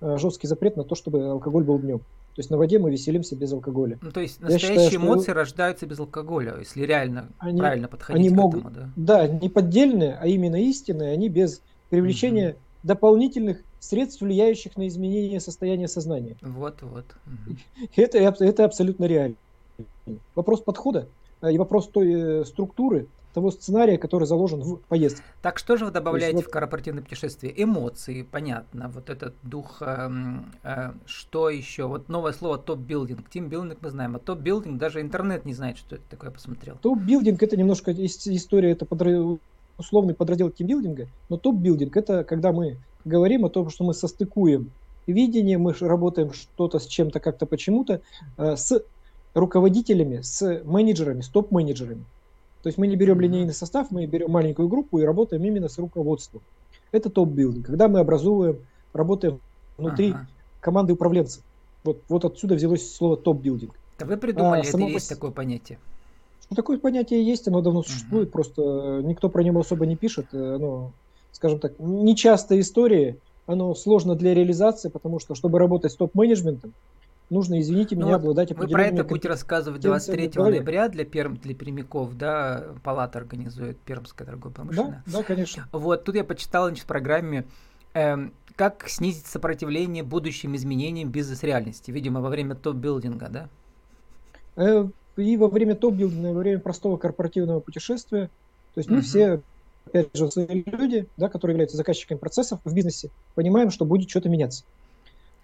э, 0.00 0.16
жесткий 0.18 0.46
запрет 0.46 0.76
на 0.76 0.84
то, 0.84 0.94
чтобы 0.94 1.24
алкоголь 1.24 1.64
был 1.64 1.78
днем. 1.78 1.98
То 2.34 2.40
есть 2.40 2.48
на 2.48 2.56
воде 2.56 2.78
мы 2.78 2.90
веселимся 2.90 3.36
без 3.36 3.52
алкоголя. 3.52 3.98
Ну, 4.00 4.10
то 4.10 4.20
есть 4.20 4.40
настоящие 4.40 4.88
считаю, 4.88 5.04
эмоции 5.04 5.24
что... 5.24 5.34
рождаются 5.34 5.84
без 5.84 5.98
алкоголя, 5.98 6.56
если 6.58 6.82
реально 6.86 7.28
они, 7.38 7.58
правильно 7.58 7.88
подходить 7.88 8.18
они 8.18 8.30
к 8.30 8.32
могут, 8.32 8.60
этому, 8.60 8.74
да? 8.74 8.90
Да, 8.96 9.28
не 9.28 9.50
поддельные, 9.50 10.16
а 10.18 10.26
именно 10.26 10.56
истинные, 10.56 11.12
они 11.12 11.28
без 11.28 11.60
привлечения 11.90 12.50
угу. 12.52 12.58
Дополнительных 12.82 13.62
средств, 13.80 14.20
влияющих 14.20 14.76
на 14.76 14.88
изменение 14.88 15.40
состояния 15.40 15.88
сознания. 15.88 16.36
Вот, 16.40 16.82
вот. 16.82 17.06
Это, 17.96 18.18
это 18.18 18.64
абсолютно 18.64 19.04
реально. 19.04 19.36
Вопрос 20.34 20.60
подхода 20.60 21.08
э, 21.40 21.52
и 21.52 21.58
вопрос 21.58 21.88
той 21.88 22.12
э, 22.12 22.44
структуры, 22.44 23.08
того 23.32 23.50
сценария, 23.50 23.98
который 23.98 24.26
заложен 24.26 24.62
в 24.62 24.76
поездке. 24.88 25.22
Так 25.40 25.58
что 25.58 25.76
же 25.76 25.86
вы 25.86 25.90
добавляете 25.90 26.36
есть, 26.36 26.48
в 26.48 26.50
корпоративное 26.50 27.02
путешествие? 27.02 27.52
Эмоции, 27.62 28.22
понятно. 28.22 28.88
Вот 28.88 29.10
этот 29.10 29.34
дух, 29.42 29.78
э, 29.80 30.10
э, 30.62 30.92
что 31.06 31.50
еще? 31.50 31.86
Вот 31.86 32.08
новое 32.08 32.32
слово 32.32 32.58
top-building. 32.58 33.28
Тим-билдинг 33.30 33.78
мы 33.80 33.90
знаем, 33.90 34.16
а 34.16 34.18
top-building 34.18 34.78
даже 34.78 35.00
интернет 35.00 35.44
не 35.44 35.54
знает, 35.54 35.78
что 35.78 35.96
это 35.96 36.04
такое, 36.10 36.30
я 36.30 36.34
посмотрел. 36.34 36.76
Top-building 36.82 37.42
это 37.42 37.56
немножко 37.56 37.92
история, 37.92 38.72
это 38.72 38.84
подра... 38.84 39.38
условный 39.82 40.14
подраздел 40.14 40.50
тим-билдинга, 40.50 41.08
но 41.28 41.36
top-building 41.36 41.96
это 41.96 42.24
когда 42.24 42.52
мы 42.52 42.78
говорим 43.04 43.44
о 43.44 43.50
том, 43.50 43.68
что 43.68 43.84
мы 43.84 43.94
состыкуем 43.94 44.70
видение, 45.06 45.58
мы 45.58 45.74
работаем 45.80 46.32
что-то 46.32 46.78
с 46.78 46.86
чем-то 46.86 47.20
как-то 47.20 47.46
почему-то, 47.46 48.00
э, 48.38 48.56
с 48.56 48.82
руководителями, 49.34 50.20
с 50.22 50.62
менеджерами, 50.64 51.20
с 51.20 51.28
топ-менеджерами. 51.28 52.04
То 52.62 52.68
есть 52.68 52.78
мы 52.78 52.86
не 52.86 52.96
берем 52.96 53.20
линейный 53.20 53.54
состав, 53.54 53.90
мы 53.90 54.06
берем 54.06 54.30
маленькую 54.30 54.68
группу 54.68 54.98
и 54.98 55.04
работаем 55.04 55.44
именно 55.44 55.68
с 55.68 55.78
руководством. 55.78 56.42
Это 56.92 57.10
top-building, 57.10 57.66
когда 57.66 57.88
мы 57.88 57.98
образуем, 57.98 58.58
работаем 58.92 59.40
внутри 59.78 60.12
ага. 60.12 60.26
команды 60.60 60.92
управленцев. 60.92 61.42
Вот, 61.82 61.98
вот 62.08 62.24
отсюда 62.24 62.54
взялось 62.54 62.94
слово 62.94 63.16
top-building. 63.16 63.74
Да 63.98 64.06
вы 64.06 64.16
придумали, 64.16 64.60
а, 64.60 64.62
это 64.62 64.72
само... 64.72 64.88
есть 64.88 65.08
такое 65.08 65.32
понятие? 65.32 65.78
Ну, 66.52 66.56
такое 66.56 66.78
понятие 66.78 67.24
есть, 67.24 67.48
оно 67.48 67.62
давно 67.62 67.82
существует, 67.82 68.28
э 68.28 68.30
просто 68.30 69.00
никто 69.04 69.30
про 69.30 69.42
него 69.42 69.60
особо 69.60 69.86
не 69.86 69.96
пишет. 69.96 70.26
Э, 70.32 70.56
оно, 70.56 70.92
скажем 71.32 71.60
так, 71.60 71.72
нечастая 71.78 72.60
история, 72.60 73.16
оно 73.46 73.74
сложно 73.74 74.16
для 74.16 74.34
реализации, 74.34 74.90
потому 74.90 75.18
что, 75.18 75.34
чтобы 75.34 75.58
работать 75.58 75.92
с 75.92 75.96
топ-менеджментом, 75.96 76.74
нужно, 77.30 77.58
извините 77.58 77.96
ну, 77.96 78.04
меня, 78.04 78.16
обладать 78.16 78.52
определенными... 78.52 78.84
Вы 78.84 78.90
про 78.90 79.00
это 79.00 79.08
будете 79.08 79.28
рассказывать 79.28 79.80
23 79.80 80.32
ноября 80.34 80.90
для, 80.90 81.06
перм, 81.06 81.38
для 81.38 81.54
пермяков, 81.54 82.18
да, 82.18 82.66
палата 82.84 83.18
организует 83.18 83.78
Пермская 83.78 84.26
торговая 84.26 84.54
промышленная. 84.54 85.02
Да, 85.06 85.18
да, 85.18 85.22
конечно. 85.22 85.68
Вот, 85.72 86.04
тут 86.04 86.16
я 86.16 86.24
почитал 86.24 86.66
значит, 86.66 86.84
в 86.84 86.86
программе, 86.86 87.46
э, 87.94 88.28
как 88.56 88.90
снизить 88.90 89.24
сопротивление 89.24 90.02
будущим 90.02 90.54
изменениям 90.54 91.08
бизнес-реальности, 91.08 91.90
видимо, 91.90 92.20
во 92.20 92.28
время 92.28 92.56
топ-билдинга, 92.56 93.30
да? 93.30 94.88
И 95.16 95.36
во 95.36 95.48
время 95.48 95.74
топ-билдинга, 95.74 96.30
и 96.30 96.32
во 96.32 96.40
время 96.40 96.58
простого 96.60 96.96
корпоративного 96.96 97.60
путешествия, 97.60 98.30
то 98.74 98.78
есть 98.78 98.88
мы 98.88 98.98
угу. 98.98 99.04
все 99.04 99.40
опять 99.86 100.08
же, 100.14 100.28
люди, 100.46 101.06
да, 101.16 101.28
которые 101.28 101.54
являются 101.54 101.76
заказчиками 101.76 102.18
процессов 102.18 102.60
в 102.64 102.74
бизнесе, 102.74 103.10
понимаем, 103.34 103.70
что 103.70 103.84
будет 103.84 104.08
что-то 104.08 104.28
меняться. 104.28 104.64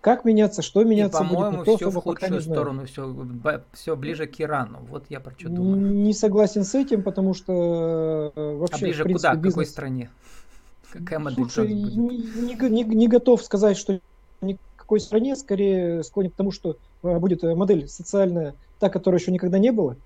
Как 0.01 0.25
меняться, 0.25 0.63
что 0.63 0.85
меняться 0.85 1.25
и, 1.25 1.27
будет, 1.27 1.77
все 1.77 1.91
в 1.91 1.95
худшую 1.97 2.41
сторону, 2.41 2.87
все, 2.87 3.63
все 3.73 3.97
ближе 3.97 4.27
к 4.27 4.41
Ирану. 4.41 4.79
Вот 4.89 5.05
я 5.09 5.19
про 5.19 5.33
что 5.37 5.49
думаю. 5.49 5.81
Не 5.81 6.15
согласен 6.15 6.65
с 6.65 6.75
этим, 6.77 7.03
потому 7.03 7.35
что 7.35 8.33
э, 8.35 8.57
вообще... 8.57 8.77
А 8.77 8.79
ближе 8.79 9.03
принципе, 9.03 9.29
куда? 9.29 9.35
Бизнес... 9.35 9.53
К 9.53 9.55
какой 9.55 9.67
стране? 9.67 10.11
Какая 10.93 11.19
модель 11.19 11.45
Слушай, 11.51 11.75
будет? 11.75 11.97
Не, 11.97 12.71
не, 12.71 12.85
не 12.85 13.09
готов 13.09 13.43
сказать, 13.43 13.77
что 13.77 14.01
какой 14.88 15.00
стране, 15.00 15.37
скорее 15.37 16.02
склонен 16.02 16.30
к 16.30 16.35
тому, 16.35 16.50
что 16.50 16.78
э, 17.02 17.18
будет 17.18 17.45
э, 17.45 17.54
модель 17.54 17.87
социальная, 17.88 18.54
та, 18.78 18.88
которой 18.88 19.16
еще 19.16 19.30
никогда 19.30 19.59
не 19.59 19.71
было. 19.71 19.97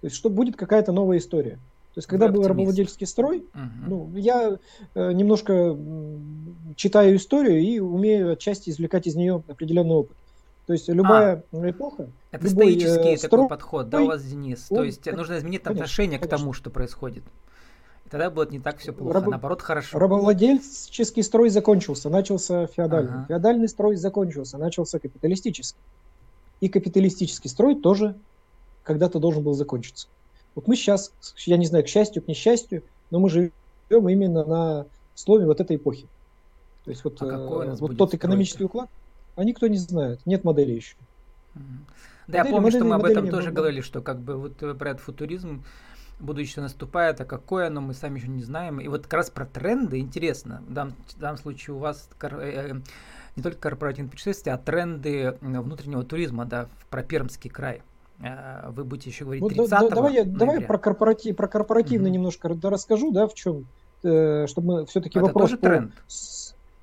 То 0.00 0.08
есть, 0.08 0.16
что 0.16 0.28
будет 0.28 0.56
какая-то 0.56 0.90
новая 0.90 1.18
история. 1.18 1.52
То 1.94 1.98
есть, 1.98 2.08
когда 2.08 2.26
был 2.26 2.42
рабовладельческий 2.42 3.06
строй, 3.06 3.46
угу. 3.54 3.70
ну, 3.86 4.10
я 4.16 4.58
э, 4.96 5.12
немножко 5.12 5.78
читаю 6.74 7.14
историю 7.14 7.60
и 7.60 7.78
умею 7.78 8.32
отчасти 8.32 8.70
извлекать 8.70 9.06
из 9.06 9.14
нее 9.14 9.40
определенный 9.46 9.94
опыт. 9.94 10.16
То 10.66 10.72
есть 10.72 10.88
любая 10.88 11.44
а, 11.52 11.70
эпоха. 11.70 12.08
Это 12.32 12.48
любой, 12.48 12.72
стоический 12.72 13.14
э, 13.14 13.18
такой 13.18 13.46
подход, 13.46 13.88
да, 13.88 14.02
у 14.02 14.06
вас, 14.06 14.24
Денис? 14.24 14.66
Он, 14.68 14.78
То 14.78 14.82
есть 14.82 15.06
он, 15.06 15.14
нужно 15.14 15.38
изменить 15.38 15.62
конечно, 15.62 15.84
отношение 15.84 16.18
конечно. 16.18 16.36
к 16.36 16.40
тому, 16.40 16.52
что 16.54 16.70
происходит. 16.70 17.22
И 18.06 18.08
тогда 18.08 18.30
будет 18.30 18.50
не 18.50 18.60
так 18.60 18.78
все 18.78 18.92
плохо, 18.92 19.14
Раб... 19.14 19.26
наоборот, 19.26 19.62
хорошо. 19.62 19.98
Рабовладельческий 19.98 21.22
строй 21.22 21.48
закончился, 21.48 22.10
начался 22.10 22.66
феодальный. 22.66 23.12
Ага. 23.12 23.26
Феодальный 23.28 23.68
строй 23.68 23.96
закончился, 23.96 24.58
начался 24.58 24.98
капиталистический. 24.98 25.80
И 26.60 26.68
капиталистический 26.68 27.48
строй 27.48 27.80
тоже 27.80 28.14
когда-то 28.82 29.18
должен 29.18 29.42
был 29.42 29.54
закончиться. 29.54 30.08
Вот 30.54 30.68
мы 30.68 30.76
сейчас, 30.76 31.12
я 31.46 31.56
не 31.56 31.66
знаю, 31.66 31.84
к 31.84 31.88
счастью, 31.88 32.22
к 32.22 32.28
несчастью, 32.28 32.82
но 33.10 33.18
мы 33.18 33.30
живем 33.30 34.08
именно 34.08 34.44
на 34.44 34.86
слове 35.14 35.46
вот 35.46 35.60
этой 35.60 35.76
эпохи. 35.76 36.06
То 36.84 36.90
есть 36.90 37.02
вот, 37.02 37.20
а 37.22 37.26
э, 37.26 37.74
вот 37.76 37.96
тот 37.96 38.14
экономический 38.14 38.64
уклад, 38.64 38.90
а 39.36 39.44
никто 39.44 39.66
не 39.66 39.78
знает, 39.78 40.20
нет 40.26 40.44
модели 40.44 40.72
еще. 40.72 40.96
Да, 41.54 41.60
модели, 41.60 42.36
я 42.38 42.44
помню, 42.44 42.60
модели, 42.60 42.78
что 42.78 42.84
мы 42.84 42.94
об 42.94 43.04
этом 43.04 43.28
тоже 43.30 43.50
говорили, 43.50 43.80
что 43.80 44.02
как 44.02 44.20
бы 44.20 44.36
вот 44.36 44.62
э, 44.62 44.74
про 44.74 44.90
этот 44.90 45.02
футуризм 45.02 45.64
будущее 46.20 46.62
наступает, 46.62 47.20
а 47.20 47.24
какое 47.24 47.66
оно, 47.66 47.80
мы 47.80 47.94
сами 47.94 48.18
еще 48.18 48.28
не 48.28 48.42
знаем. 48.42 48.80
И 48.80 48.88
вот 48.88 49.02
как 49.02 49.14
раз 49.14 49.30
про 49.30 49.46
тренды 49.46 49.98
интересно. 49.98 50.62
В 50.68 50.72
данном, 50.72 50.94
в 51.08 51.18
данном 51.18 51.38
случае 51.38 51.76
у 51.76 51.78
вас 51.78 52.08
э, 52.20 52.28
э, 52.28 52.74
не 53.36 53.42
только 53.42 53.58
корпоративные 53.58 54.10
путешествия, 54.10 54.52
а 54.52 54.58
тренды 54.58 55.36
внутреннего 55.40 56.04
туризма, 56.04 56.44
да, 56.44 56.68
про 56.90 57.02
Пермский 57.02 57.50
край. 57.50 57.82
Э, 58.20 58.70
вы 58.70 58.84
будете 58.84 59.10
еще 59.10 59.24
говорить 59.24 59.46
30 59.46 59.68
да, 59.68 59.88
давай, 59.88 60.14
я, 60.14 60.24
давай 60.24 60.60
про, 60.60 60.78
корпоратив, 60.78 61.36
про 61.36 61.48
корпоративно 61.48 62.06
mm-hmm. 62.06 62.10
немножко 62.10 62.48
расскажу, 62.48 63.12
да, 63.12 63.26
в 63.26 63.34
чем, 63.34 63.66
э, 64.02 64.46
чтобы 64.46 64.66
мы 64.66 64.86
все-таки 64.86 65.18
это 65.18 65.26
вопрос... 65.26 65.50
тоже 65.50 65.58
по, 65.58 65.68
тренд? 65.68 65.92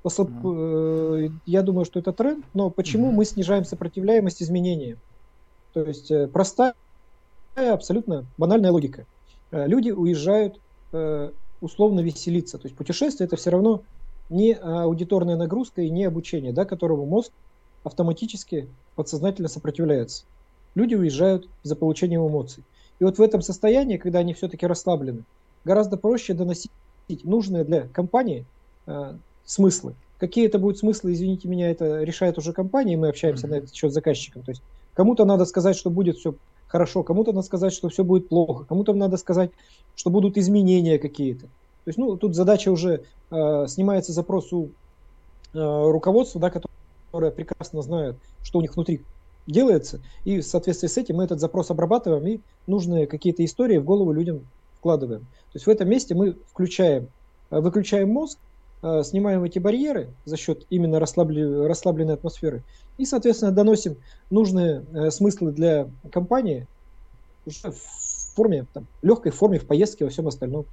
По, 0.03 0.07
mm-hmm. 0.07 1.25
э, 1.25 1.29
я 1.45 1.61
думаю, 1.61 1.85
что 1.85 1.99
это 1.99 2.11
тренд, 2.11 2.45
но 2.53 2.69
почему 2.69 3.09
mm-hmm. 3.09 3.15
мы 3.15 3.25
снижаем 3.25 3.65
сопротивляемость 3.65 4.43
изменениям? 4.43 4.99
То 5.73 5.83
есть 5.83 6.11
э, 6.11 6.27
простая, 6.27 6.73
абсолютно 7.55 8.25
банальная 8.37 8.71
логика. 8.71 9.05
Э, 9.51 9.67
люди 9.67 9.91
уезжают 9.91 10.59
э, 10.91 11.31
условно 11.61 11.99
веселиться. 11.99 12.57
То 12.57 12.67
есть 12.67 12.75
путешествие 12.75 13.27
это 13.27 13.35
все 13.35 13.51
равно 13.51 13.83
не 14.29 14.53
аудиторная 14.53 15.35
нагрузка 15.35 15.81
и 15.81 15.89
не 15.89 16.05
обучение, 16.05 16.53
да, 16.53 16.63
которому 16.63 17.05
мозг 17.05 17.31
автоматически 17.83 18.69
подсознательно 18.95 19.49
сопротивляется 19.49 20.23
люди 20.75 20.95
уезжают 20.95 21.47
за 21.63 21.75
получением 21.75 22.27
эмоций. 22.27 22.63
И 22.99 23.03
вот 23.03 23.17
в 23.17 23.21
этом 23.21 23.41
состоянии, 23.41 23.97
когда 23.97 24.19
они 24.19 24.33
все-таки 24.33 24.65
расслаблены, 24.65 25.23
гораздо 25.65 25.97
проще 25.97 26.33
доносить 26.33 26.71
нужные 27.23 27.63
для 27.63 27.87
компании 27.87 28.45
э, 28.87 29.15
смыслы. 29.45 29.95
Какие 30.19 30.45
это 30.45 30.59
будут 30.59 30.77
смыслы, 30.77 31.13
извините 31.13 31.47
меня, 31.47 31.71
это 31.71 32.03
решает 32.03 32.37
уже 32.37 32.53
компания, 32.53 32.93
и 32.93 32.97
мы 32.97 33.09
общаемся 33.09 33.47
mm-hmm. 33.47 33.49
на 33.49 33.55
этот 33.55 33.73
счет 33.73 33.91
с 33.91 33.93
заказчиком. 33.93 34.43
То 34.43 34.51
есть 34.51 34.61
кому-то 34.93 35.25
надо 35.25 35.45
сказать, 35.45 35.75
что 35.75 35.89
будет 35.89 36.17
все 36.17 36.35
хорошо, 36.71 37.03
кому-то 37.03 37.33
надо 37.33 37.45
сказать, 37.45 37.73
что 37.73 37.89
все 37.89 38.03
будет 38.05 38.29
плохо, 38.29 38.63
кому-то 38.63 38.93
надо 38.93 39.17
сказать, 39.17 39.51
что 39.95 40.09
будут 40.09 40.37
изменения 40.37 40.97
какие-то. 40.97 41.41
То 41.41 41.87
есть, 41.87 41.97
ну, 41.97 42.15
тут 42.15 42.33
задача 42.33 42.69
уже 42.71 43.03
э, 43.29 43.65
снимается 43.67 44.13
запрос 44.13 44.53
у 44.53 44.65
э, 44.65 44.69
руководства, 45.53 46.39
да, 46.39 46.49
которое 46.49 47.31
прекрасно 47.31 47.81
знает, 47.81 48.15
что 48.41 48.59
у 48.59 48.61
них 48.61 48.75
внутри 48.75 49.01
делается, 49.47 49.99
и 50.23 50.39
в 50.39 50.45
соответствии 50.45 50.87
с 50.87 50.97
этим 50.97 51.17
мы 51.17 51.25
этот 51.25 51.41
запрос 51.41 51.71
обрабатываем 51.71 52.25
и 52.27 52.39
нужные 52.67 53.05
какие-то 53.05 53.43
истории 53.43 53.77
в 53.77 53.83
голову 53.83 54.13
людям 54.13 54.47
вкладываем. 54.77 55.21
То 55.21 55.55
есть 55.55 55.65
в 55.65 55.69
этом 55.69 55.89
месте 55.89 56.15
мы 56.15 56.37
включаем, 56.51 57.09
э, 57.49 57.59
выключаем 57.59 58.09
мозг, 58.09 58.37
э, 58.81 59.03
снимаем 59.03 59.43
эти 59.43 59.59
барьеры 59.59 60.09
за 60.25 60.37
счет 60.37 60.65
именно 60.69 60.99
расслабленной, 60.99 61.67
расслабленной 61.67 62.13
атмосферы 62.13 62.63
и, 62.97 63.05
соответственно, 63.05 63.51
доносим 63.51 63.97
нужные 64.29 64.85
э, 64.93 65.11
смыслы 65.11 65.51
для 65.51 65.89
компании 66.11 66.67
уже 67.45 67.71
в 67.71 68.35
форме, 68.35 68.65
там, 68.73 68.87
легкой 69.01 69.31
форме, 69.31 69.59
в 69.59 69.65
поездке, 69.65 70.05
во 70.05 70.11
всем 70.11 70.27
остальном. 70.27 70.65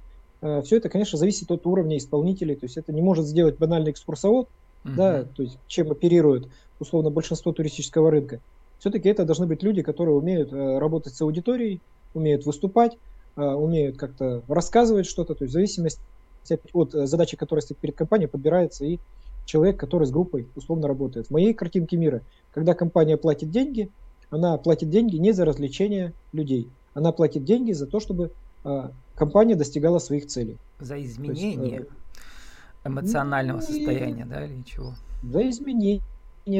Все 0.63 0.77
это, 0.77 0.87
конечно, 0.87 1.17
зависит 1.17 1.51
от 1.51 1.67
уровня 1.67 1.97
исполнителей, 1.97 2.55
то 2.55 2.65
есть 2.65 2.77
это 2.77 2.93
не 2.93 3.01
может 3.01 3.25
сделать 3.25 3.57
банальный 3.57 3.91
экскурсовод, 3.91 4.47
mm-hmm. 4.47 4.95
да, 4.95 5.23
то 5.23 5.43
есть 5.43 5.57
чем 5.67 5.91
оперирует 5.91 6.47
условно 6.79 7.09
большинство 7.09 7.51
туристического 7.51 8.09
рынка 8.09 8.39
все-таки 8.79 9.09
это 9.09 9.25
должны 9.25 9.45
быть 9.45 9.61
люди, 9.61 9.81
которые 9.81 10.15
умеют 10.15 10.51
э, 10.51 10.79
работать 10.79 11.13
с 11.13 11.21
аудиторией, 11.21 11.81
умеют 12.13 12.45
выступать, 12.45 12.97
э, 13.35 13.41
умеют 13.41 13.97
как-то 13.97 14.41
рассказывать 14.47 15.05
что-то, 15.05 15.35
то 15.35 15.43
есть 15.43 15.51
в 15.51 15.53
зависимости 15.53 16.01
от 16.73 16.95
э, 16.95 17.05
задачи, 17.05 17.37
которая 17.37 17.61
стоит 17.61 17.79
перед 17.79 17.95
компанией, 17.95 18.27
подбирается 18.27 18.85
и 18.85 18.99
человек, 19.45 19.79
который 19.79 20.05
с 20.05 20.11
группой 20.11 20.47
условно 20.55 20.87
работает. 20.87 21.27
В 21.27 21.31
моей 21.31 21.53
картинке 21.53 21.97
мира, 21.97 22.21
когда 22.53 22.73
компания 22.73 23.17
платит 23.17 23.49
деньги, 23.51 23.89
она 24.29 24.57
платит 24.57 24.89
деньги 24.89 25.17
не 25.17 25.31
за 25.31 25.45
развлечение 25.45 26.13
людей, 26.33 26.69
она 26.93 27.11
платит 27.11 27.43
деньги 27.43 27.71
за 27.71 27.87
то, 27.87 27.99
чтобы 27.99 28.31
компания 29.15 29.55
достигала 29.55 29.97
своих 29.99 30.27
целей. 30.27 30.57
За 30.79 31.01
изменение 31.01 31.71
есть, 31.71 31.89
эмоционального 32.83 33.57
ну, 33.57 33.63
состояния, 33.63 34.25
да, 34.25 34.45
или 34.45 34.61
чего? 34.63 34.93
За 35.23 35.49
изменение 35.49 36.01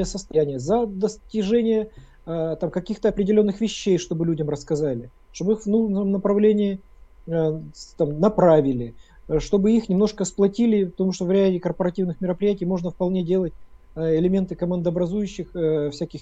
состояния, 0.05 0.57
за 0.57 0.88
достижение 0.88 1.91
Э, 2.29 2.55
там, 2.59 2.69
каких-то 2.69 3.09
определенных 3.09 3.59
вещей, 3.59 3.98
чтобы 3.98 4.24
людям 4.24 4.50
рассказали, 4.50 5.09
чтобы 5.31 5.53
их 5.53 5.62
в 5.62 5.65
нужном 5.65 6.12
направлении 6.12 6.79
э, 7.25 7.59
там, 7.98 8.19
направили, 8.19 8.89
э, 8.89 8.93
чтобы 9.38 9.71
их 9.74 9.89
немножко 9.89 10.25
сплотили, 10.25 10.86
потому 10.86 11.12
что 11.12 11.25
в 11.25 11.31
ряде 11.31 11.59
корпоративных 11.59 12.19
мероприятий 12.21 12.65
можно 12.65 12.89
вполне 12.89 13.24
делать 13.24 13.53
элементы 13.95 14.55
командообразующих 14.55 15.50
всяких 15.91 16.21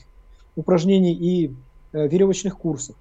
упражнений 0.56 1.14
и 1.14 1.54
веревочных 1.94 2.58
курсов. 2.58 2.96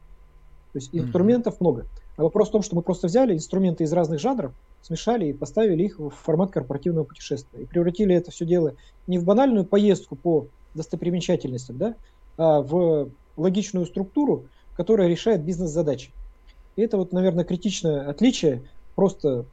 То 0.73 0.79
есть 0.79 0.91
инструментов 0.93 1.55
mm-hmm. 1.55 1.59
много. 1.61 1.87
А 2.17 2.23
вопрос 2.23 2.49
в 2.49 2.53
том, 2.53 2.63
что 2.63 2.77
мы 2.77 2.83
просто 2.83 3.09
взяли 3.09 3.35
инструменты 3.35 3.85
из 3.85 3.93
разных 3.93 4.21
жанров, 4.21 4.53
смешали 4.83 5.27
и 5.27 5.33
поставили 5.33 5.85
их 5.85 5.99
в 5.99 6.11
формат 6.11 6.51
корпоративного 6.51 7.05
путешествия. 7.05 7.63
И 7.63 7.67
превратили 7.67 8.15
это 8.15 8.31
все 8.31 8.45
дело 8.45 8.75
не 9.07 9.19
в 9.19 9.25
банальную 9.25 9.65
поездку 9.65 10.17
по 10.17 10.47
достопримечательностям, 10.75 11.79
да, 11.79 11.95
а 12.37 12.61
в 12.61 13.11
логичную 13.37 13.87
структуру, 13.87 14.45
которая 14.77 15.09
решает 15.09 15.43
бизнес-задачи. 15.43 16.13
И 16.77 16.83
это 16.83 16.99
вот, 16.99 17.13
наверное, 17.13 17.45
критичное 17.45 18.09
отличие 18.09 18.63
просто 18.95 19.47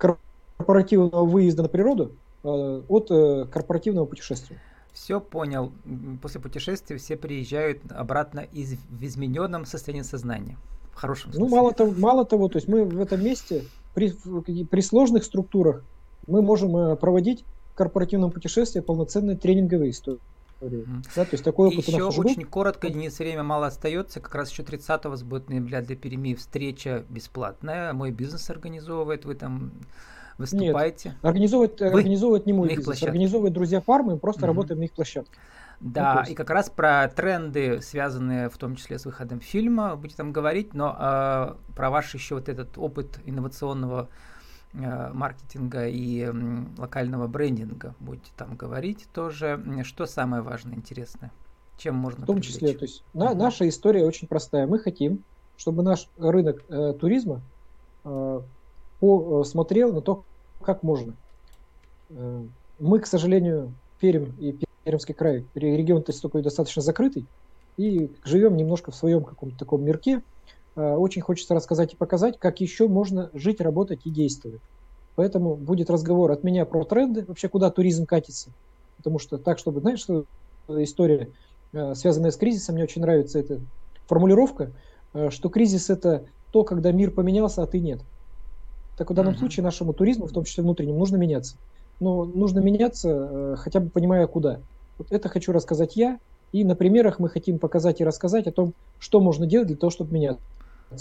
корпоративного 0.00 1.24
выезда 1.24 1.62
на 1.62 1.68
природу 1.68 2.12
э, 2.42 2.82
от 2.88 3.10
э, 3.10 3.46
корпоративного 3.50 4.06
путешествия. 4.06 4.58
Все 4.92 5.20
понял. 5.20 5.72
После 6.20 6.40
путешествия 6.40 6.96
все 6.96 7.16
приезжают 7.16 7.80
обратно 7.90 8.40
из, 8.40 8.74
в 8.88 9.04
измененном 9.04 9.64
состоянии 9.64 10.02
сознания. 10.02 10.56
В 10.92 10.96
хорошем 10.96 11.32
смысле. 11.32 11.48
Ну, 11.48 11.56
мало 11.56 11.72
того, 11.72 11.92
мало 11.96 12.24
того, 12.24 12.48
то 12.48 12.56
есть 12.56 12.68
мы 12.68 12.84
в 12.84 13.00
этом 13.00 13.22
месте 13.22 13.64
при, 13.94 14.12
при 14.64 14.80
сложных 14.80 15.24
структурах 15.24 15.84
мы 16.26 16.42
можем 16.42 16.76
э, 16.76 16.96
проводить 16.96 17.44
в 17.72 17.76
корпоративном 17.76 18.30
путешествии 18.30 18.80
полноценные 18.80 19.36
тренинговые 19.36 19.90
истории. 19.90 20.20
Mm. 20.60 21.04
Да, 21.16 21.24
то 21.24 21.30
есть 21.32 21.44
такой 21.44 21.68
опыт 21.68 21.88
еще 21.88 22.02
у 22.02 22.06
нас 22.06 22.18
очень 22.18 22.42
был. 22.42 22.50
коротко, 22.50 22.90
Денис, 22.90 23.18
время 23.18 23.42
мало 23.42 23.66
остается. 23.66 24.20
Как 24.20 24.34
раз 24.34 24.50
еще 24.50 24.62
30 24.62 25.06
вас 25.06 25.22
будет 25.22 25.48
ноября 25.48 25.80
для 25.80 25.96
Перми 25.96 26.34
встреча 26.34 27.04
бесплатная. 27.08 27.92
Мой 27.92 28.10
бизнес 28.10 28.50
организовывает, 28.50 29.24
вы 29.24 29.34
там 29.34 29.72
выступаете. 30.36 31.10
Нет, 31.10 31.24
организовывать, 31.24 31.80
Вы 31.80 31.86
организовывать 31.86 32.46
не 32.46 32.52
мой 32.52 32.68
бизнес, 32.68 32.84
площадке. 32.84 33.06
организовывать 33.06 33.52
друзья 33.52 33.80
фармы, 33.80 34.12
мы 34.12 34.18
просто 34.18 34.42
угу. 34.42 34.48
работаем 34.48 34.80
на 34.80 34.84
их 34.84 34.92
площадке. 34.92 35.38
Да, 35.80 36.24
ну, 36.26 36.32
и 36.32 36.34
как 36.34 36.50
раз 36.50 36.68
про 36.68 37.08
тренды, 37.08 37.80
связанные 37.80 38.50
в 38.50 38.58
том 38.58 38.76
числе 38.76 38.98
с 38.98 39.06
выходом 39.06 39.40
фильма, 39.40 39.96
будете 39.96 40.18
там 40.18 40.30
говорить, 40.30 40.74
но 40.74 40.94
э, 40.98 41.54
про 41.74 41.90
ваш 41.90 42.12
еще 42.12 42.34
вот 42.34 42.50
этот 42.50 42.76
опыт 42.76 43.18
инновационного 43.24 44.10
маркетинга 44.72 45.88
и 45.88 46.20
э, 46.20 46.32
локального 46.78 47.26
брендинга 47.26 47.94
будете 47.98 48.30
там 48.36 48.56
говорить 48.56 49.06
тоже. 49.12 49.60
Что 49.84 50.06
самое 50.06 50.42
важное, 50.42 50.74
интересное? 50.76 51.32
Чем 51.76 51.96
можно 51.96 52.24
В 52.24 52.26
том 52.26 52.36
привлечь? 52.36 52.54
числе, 52.54 52.74
то 52.74 52.84
есть 52.84 53.02
на, 53.14 53.34
наша 53.34 53.68
история 53.68 54.04
очень 54.04 54.28
простая. 54.28 54.66
Мы 54.66 54.78
хотим, 54.78 55.24
чтобы 55.56 55.82
наш 55.82 56.08
рынок 56.18 56.62
э, 56.68 56.94
туризма 56.98 57.40
э, 58.04 58.40
посмотрел 59.00 59.92
на 59.92 60.02
то, 60.02 60.24
как 60.62 60.82
можно. 60.82 61.14
Э, 62.10 62.44
мы, 62.78 63.00
к 63.00 63.06
сожалению, 63.06 63.74
Пермь 63.98 64.32
и 64.38 64.56
Пермский 64.84 65.14
край, 65.14 65.46
регион 65.54 66.02
то 66.02 66.12
есть 66.12 66.22
такой 66.22 66.42
достаточно 66.42 66.80
закрытый, 66.80 67.26
и 67.76 68.10
живем 68.24 68.56
немножко 68.56 68.90
в 68.90 68.96
своем 68.96 69.24
каком-то 69.24 69.58
таком 69.58 69.82
мирке. 69.84 70.22
Э, 70.80 70.96
очень 70.96 71.20
хочется 71.20 71.54
рассказать 71.54 71.92
и 71.92 71.96
показать, 71.96 72.38
как 72.38 72.60
еще 72.60 72.88
можно 72.88 73.30
жить, 73.34 73.60
работать 73.60 74.00
и 74.04 74.10
действовать. 74.10 74.60
Поэтому 75.14 75.54
будет 75.54 75.90
разговор 75.90 76.30
от 76.30 76.42
меня 76.44 76.64
про 76.64 76.84
тренды, 76.84 77.24
вообще 77.26 77.48
куда 77.48 77.70
туризм 77.70 78.06
катится. 78.06 78.50
Потому 78.96 79.18
что 79.18 79.38
так, 79.38 79.58
чтобы, 79.58 79.80
знаешь, 79.80 80.00
что 80.00 80.24
история, 80.68 81.28
э, 81.72 81.94
связанная 81.94 82.30
с 82.30 82.36
кризисом, 82.36 82.76
мне 82.76 82.84
очень 82.84 83.02
нравится 83.02 83.38
эта 83.38 83.60
формулировка, 84.06 84.72
что 85.28 85.48
кризис 85.48 85.90
это 85.90 86.24
то, 86.52 86.64
когда 86.64 86.92
мир 86.92 87.10
поменялся, 87.10 87.62
а 87.62 87.66
ты 87.66 87.80
нет. 87.80 88.00
Так 88.96 89.10
в 89.10 89.14
данном 89.14 89.34
mm-hmm. 89.34 89.38
случае 89.38 89.64
нашему 89.64 89.92
туризму, 89.92 90.26
в 90.26 90.32
том 90.32 90.44
числе 90.44 90.62
внутреннему, 90.62 90.98
нужно 90.98 91.16
меняться. 91.16 91.56
Но 92.00 92.24
нужно 92.24 92.60
меняться, 92.60 93.08
э, 93.08 93.56
хотя 93.58 93.80
бы 93.80 93.90
понимая 93.90 94.26
куда. 94.26 94.60
Вот 94.98 95.10
это 95.10 95.28
хочу 95.28 95.52
рассказать 95.52 95.96
я. 95.96 96.18
И 96.52 96.64
на 96.64 96.74
примерах 96.74 97.18
мы 97.18 97.28
хотим 97.28 97.58
показать 97.58 98.00
и 98.00 98.04
рассказать 98.04 98.46
о 98.46 98.52
том, 98.52 98.74
что 98.98 99.20
можно 99.20 99.46
делать 99.46 99.68
для 99.68 99.76
того, 99.76 99.90
чтобы 99.90 100.12
меняться. 100.12 100.42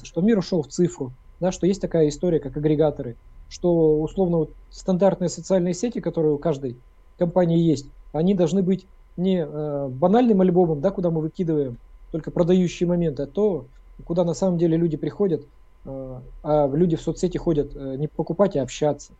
Что 0.03 0.21
мир 0.21 0.37
ушел 0.37 0.61
в 0.61 0.67
цифру, 0.67 1.11
да, 1.39 1.51
что 1.51 1.65
есть 1.65 1.81
такая 1.81 2.09
история, 2.09 2.39
как 2.39 2.55
агрегаторы, 2.57 3.15
что 3.49 4.01
условно 4.01 4.37
вот, 4.37 4.53
стандартные 4.69 5.29
социальные 5.29 5.73
сети, 5.73 5.99
которые 5.99 6.33
у 6.33 6.37
каждой 6.37 6.77
компании 7.17 7.59
есть, 7.59 7.87
они 8.13 8.33
должны 8.33 8.61
быть 8.61 8.85
не 9.17 9.43
э, 9.43 9.87
банальным 9.87 10.41
альбомом, 10.41 10.81
да, 10.81 10.91
куда 10.91 11.09
мы 11.09 11.21
выкидываем 11.21 11.77
только 12.11 12.31
продающие 12.31 12.87
моменты, 12.87 13.23
а 13.23 13.27
то, 13.27 13.65
куда 14.05 14.23
на 14.23 14.33
самом 14.33 14.57
деле 14.57 14.77
люди 14.77 14.97
приходят 14.97 15.45
Э, 15.85 16.21
а 16.43 16.67
люди 16.67 16.95
в 16.95 17.01
соцсети 17.01 17.37
ходят 17.37 17.75
э, 17.75 17.95
не 17.97 18.07
покупать, 18.07 18.55
а 18.55 18.61
общаться. 18.61 19.13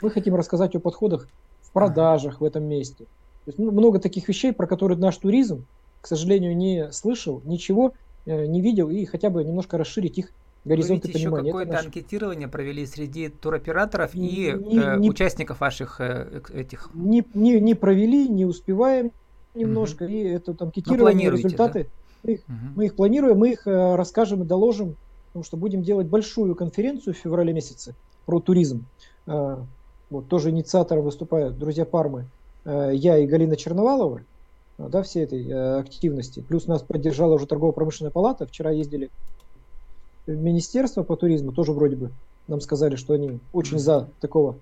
Мы 0.00 0.10
хотим 0.10 0.34
рассказать 0.34 0.74
о 0.74 0.80
подходах 0.80 1.28
в 1.62 1.72
продажах 1.72 2.40
в 2.40 2.44
этом 2.44 2.64
месте. 2.64 3.04
То 3.04 3.50
есть, 3.50 3.58
ну, 3.58 3.70
много 3.70 3.98
таких 3.98 4.28
вещей, 4.28 4.52
про 4.52 4.66
которые 4.66 4.98
наш 4.98 5.16
туризм, 5.16 5.66
к 6.00 6.06
сожалению, 6.06 6.56
не 6.56 6.90
слышал, 6.92 7.42
ничего 7.44 7.92
не 8.26 8.60
видел, 8.60 8.90
и 8.90 9.04
хотя 9.04 9.30
бы 9.30 9.44
немножко 9.44 9.78
расширить 9.78 10.18
их 10.18 10.32
горизонты 10.64 11.08
Вы 11.08 11.14
понимания. 11.14 11.42
еще 11.42 11.46
какое-то 11.46 11.72
наш... 11.72 11.84
анкетирование 11.86 12.48
провели 12.48 12.84
среди 12.86 13.28
туроператоров 13.28 14.14
и 14.14 14.18
не, 14.18 14.46
э, 14.50 14.96
не, 14.98 15.08
участников 15.08 15.60
ваших 15.60 16.00
э, 16.00 16.42
этих? 16.52 16.90
Не, 16.94 17.24
не, 17.34 17.60
не 17.60 17.74
провели, 17.74 18.28
не 18.28 18.44
успеваем 18.44 19.12
немножко, 19.54 20.04
угу. 20.04 20.12
и 20.12 20.22
это 20.24 20.54
анкетирование, 20.58 21.30
результаты, 21.30 21.84
да? 21.84 21.88
мы, 22.24 22.32
их, 22.32 22.40
угу. 22.40 22.56
мы 22.76 22.84
их 22.86 22.96
планируем, 22.96 23.38
мы 23.38 23.52
их 23.52 23.66
э, 23.66 23.96
расскажем 23.96 24.42
и 24.42 24.46
доложим 24.46 24.96
потому 25.28 25.44
что 25.44 25.56
будем 25.56 25.82
делать 25.82 26.06
большую 26.06 26.54
конференцию 26.54 27.14
в 27.14 27.18
феврале 27.18 27.52
месяце 27.52 27.94
про 28.26 28.40
туризм. 28.40 28.86
А, 29.26 29.64
вот, 30.10 30.28
тоже 30.28 30.50
инициатором 30.50 31.04
выступают 31.04 31.58
друзья 31.58 31.84
Пармы, 31.84 32.26
а, 32.64 32.90
я 32.90 33.18
и 33.18 33.26
Галина 33.26 33.56
Черновалова, 33.56 34.22
да, 34.78 35.02
всей 35.02 35.24
этой 35.24 35.80
активности. 35.80 36.40
Плюс 36.40 36.66
нас 36.66 36.82
поддержала 36.82 37.34
уже 37.34 37.46
торгово-промышленная 37.46 38.12
палата. 38.12 38.46
Вчера 38.46 38.70
ездили 38.70 39.10
в 40.26 40.30
Министерство 40.36 41.02
по 41.02 41.16
туризму, 41.16 41.52
тоже 41.52 41.72
вроде 41.72 41.96
бы 41.96 42.10
нам 42.46 42.60
сказали, 42.60 42.96
что 42.96 43.14
они 43.14 43.40
очень 43.52 43.78
за 43.78 44.08
такого, 44.20 44.56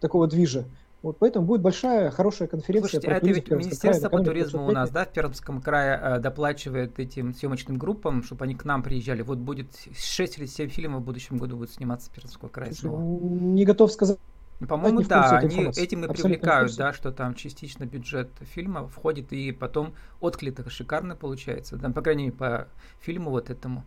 такого 0.00 0.26
движа. 0.26 0.64
Вот 1.02 1.16
поэтому 1.18 1.46
будет 1.46 1.62
большая, 1.62 2.10
хорошая 2.10 2.46
конференция. 2.46 3.00
Слушайте, 3.00 3.12
а 3.12 3.16
это 3.16 3.26
ведь 3.26 3.50
Министерство 3.50 4.08
по 4.08 4.22
туризму 4.22 4.66
у 4.66 4.70
нас, 4.70 4.90
да, 4.90 5.04
в 5.04 5.08
Пермском 5.08 5.60
крае 5.60 6.00
э, 6.00 6.20
доплачивает 6.20 7.00
этим 7.00 7.34
съемочным 7.34 7.76
группам, 7.76 8.22
чтобы 8.22 8.44
они 8.44 8.54
к 8.54 8.64
нам 8.64 8.84
приезжали. 8.84 9.22
Вот 9.22 9.38
будет 9.38 9.66
6 9.96 10.38
или 10.38 10.46
7 10.46 10.68
фильмов 10.68 11.02
в 11.02 11.04
будущем 11.04 11.38
году 11.38 11.56
будет 11.56 11.72
сниматься 11.72 12.08
в 12.08 12.14
Пермском 12.14 12.48
крае 12.50 12.72
снова. 12.72 13.00
Не 13.00 13.64
готов 13.64 13.90
сказать. 13.90 14.18
Ну, 14.62 14.68
по-моему, 14.68 15.02
да, 15.02 15.38
они 15.38 15.64
этим 15.76 16.04
и 16.04 16.08
привлекают, 16.08 16.74
да, 16.76 16.92
что 16.92 17.12
там 17.12 17.34
частично 17.34 17.84
бюджет 17.84 18.30
фильма 18.40 18.88
входит, 18.88 19.32
и 19.32 19.52
потом 19.52 19.94
отклик 20.20 20.70
шикарно 20.70 21.16
получается. 21.16 21.78
Там, 21.78 21.92
по 21.92 22.00
крайней 22.00 22.24
мере, 22.24 22.36
по 22.36 22.68
фильму 23.00 23.30
вот 23.30 23.50
этому 23.50 23.84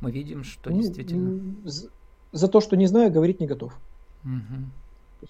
мы 0.00 0.10
видим, 0.10 0.44
что 0.44 0.70
ну, 0.70 0.80
действительно... 0.80 1.54
За 2.32 2.48
то, 2.48 2.60
что 2.60 2.76
не 2.76 2.86
знаю, 2.86 3.12
говорить 3.12 3.38
не 3.38 3.46
готов. 3.46 3.72
Угу 4.24 4.64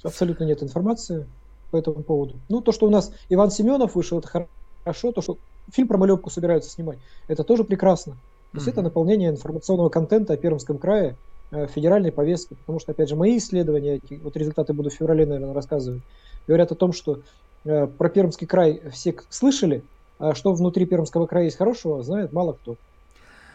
абсолютно 0.03 0.45
нет 0.45 0.63
информации 0.63 1.27
по 1.71 1.77
этому 1.77 2.03
поводу. 2.03 2.37
Ну, 2.49 2.61
то, 2.61 2.73
что 2.73 2.87
у 2.87 2.91
нас 2.91 3.13
Иван 3.29 3.51
Семенов 3.51 3.95
вышел, 3.95 4.19
это 4.19 4.49
хорошо. 4.85 5.13
То, 5.13 5.23
что 5.23 5.39
фильм 5.73 5.89
про 5.89 5.99
Малевку 5.99 6.31
собираются 6.31 6.71
снимать, 6.71 6.99
это 7.29 7.45
тоже 7.45 7.65
прекрасно. 7.65 8.15
То 8.53 8.59
есть 8.59 8.69
mm-hmm. 8.69 8.73
это 8.73 8.83
наполнение 8.83 9.31
информационного 9.31 9.89
контента 9.89 10.35
о 10.35 10.37
Пермском 10.37 10.79
крае, 10.79 11.17
федеральной 11.51 12.13
повестки. 12.13 12.55
Потому 12.55 12.81
что, 12.81 12.93
опять 12.93 13.09
же, 13.09 13.17
мои 13.17 13.39
исследования, 13.39 14.01
вот 14.23 14.37
результаты 14.37 14.73
буду 14.73 14.91
в 14.91 14.95
феврале, 14.95 15.27
наверное, 15.27 15.55
рассказывать, 15.55 16.03
говорят 16.47 16.73
о 16.73 16.75
том, 16.75 16.93
что 16.93 17.21
э, 17.65 17.87
про 17.87 18.09
Пермский 18.09 18.47
край 18.47 18.83
все 18.93 19.15
слышали, 19.29 19.83
а 20.19 20.35
что 20.35 20.53
внутри 20.53 20.87
Пермского 20.87 21.27
края 21.27 21.45
есть 21.45 21.57
хорошего, 21.57 22.03
знает 22.03 22.33
мало 22.33 22.53
кто. 22.53 22.77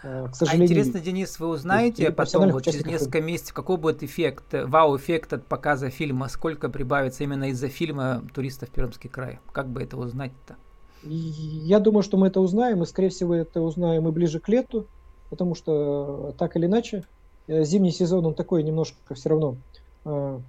Э, 0.03 0.27
к 0.31 0.35
сожалению. 0.35 0.67
А 0.67 0.71
интересно, 0.71 0.99
Денис, 0.99 1.39
вы 1.39 1.47
узнаете 1.47 2.11
потом, 2.11 2.51
вот 2.51 2.63
через 2.63 2.85
несколько 2.85 3.21
месяцев, 3.21 3.53
какой 3.53 3.77
будет 3.77 4.03
эффект, 4.03 4.45
вау-эффект 4.51 5.33
от 5.33 5.45
показа 5.45 5.89
фильма, 5.89 6.29
сколько 6.29 6.69
прибавится 6.69 7.23
именно 7.23 7.49
из-за 7.49 7.67
фильма 7.67 8.23
туристов 8.33 8.69
в 8.69 8.71
Пермский 8.71 9.09
край? 9.09 9.39
Как 9.51 9.67
бы 9.67 9.81
это 9.81 9.97
узнать-то? 9.97 10.55
Я 11.03 11.79
думаю, 11.79 12.03
что 12.03 12.17
мы 12.17 12.27
это 12.27 12.41
узнаем, 12.41 12.83
и, 12.83 12.85
скорее 12.85 13.09
всего, 13.09 13.33
это 13.33 13.61
узнаем 13.61 14.07
и 14.07 14.11
ближе 14.11 14.39
к 14.39 14.49
лету, 14.49 14.85
потому 15.29 15.55
что, 15.55 16.35
так 16.37 16.57
или 16.57 16.65
иначе, 16.65 16.97
э, 16.97 17.18
зимний 17.49 17.91
сезон, 17.91 18.25
он 18.25 18.33
такой 18.33 18.63
немножко 18.63 19.15
все 19.15 19.29
равно, 19.29 19.57
э, 20.05 20.39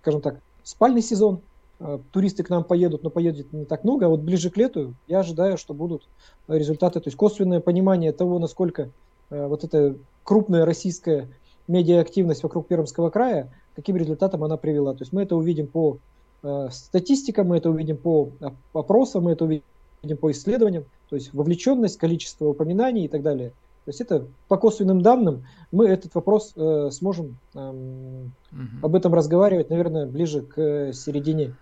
скажем 0.00 0.20
так, 0.20 0.40
спальный 0.62 1.02
сезон, 1.02 1.40
Э, 1.80 1.98
туристы 2.12 2.44
к 2.44 2.50
нам 2.50 2.62
поедут, 2.62 3.02
но 3.02 3.10
поедет 3.10 3.52
не 3.52 3.64
так 3.64 3.82
много, 3.84 4.06
а 4.06 4.08
вот 4.08 4.20
ближе 4.20 4.48
к 4.48 4.56
лету 4.56 4.94
я 5.08 5.20
ожидаю, 5.20 5.58
что 5.58 5.74
будут 5.74 6.06
результаты, 6.46 7.00
то 7.00 7.08
есть 7.08 7.16
косвенное 7.16 7.60
понимание 7.60 8.12
того, 8.12 8.38
насколько 8.38 8.90
э, 9.30 9.46
вот 9.46 9.64
эта 9.64 9.96
крупная 10.22 10.64
российская 10.64 11.28
медиаактивность 11.66 12.44
вокруг 12.44 12.68
Пермского 12.68 13.10
края, 13.10 13.52
каким 13.74 13.96
результатом 13.96 14.44
она 14.44 14.56
привела. 14.56 14.92
То 14.92 15.02
есть 15.02 15.12
мы 15.12 15.22
это 15.22 15.34
увидим 15.34 15.66
по 15.66 15.98
э, 16.42 16.68
статистикам, 16.70 17.48
мы 17.48 17.56
это 17.56 17.70
увидим 17.70 17.96
по 17.96 18.30
опросам, 18.72 19.24
мы 19.24 19.32
это 19.32 19.44
увидим 19.44 20.16
по 20.20 20.30
исследованиям, 20.30 20.84
то 21.10 21.16
есть 21.16 21.34
вовлеченность, 21.34 21.98
количество 21.98 22.46
упоминаний 22.46 23.06
и 23.06 23.08
так 23.08 23.22
далее. 23.22 23.52
То 23.84 23.90
есть 23.90 24.00
это 24.00 24.26
по 24.48 24.56
косвенным 24.56 25.02
данным 25.02 25.44
мы 25.70 25.88
этот 25.88 26.14
вопрос 26.14 26.52
э, 26.56 26.90
сможем 26.90 27.36
э, 27.54 27.58
угу. 27.68 28.68
об 28.82 28.94
этом 28.94 29.14
разговаривать, 29.14 29.70
наверное, 29.70 30.06
ближе 30.06 30.42
к 30.42 30.92
середине 30.92 31.54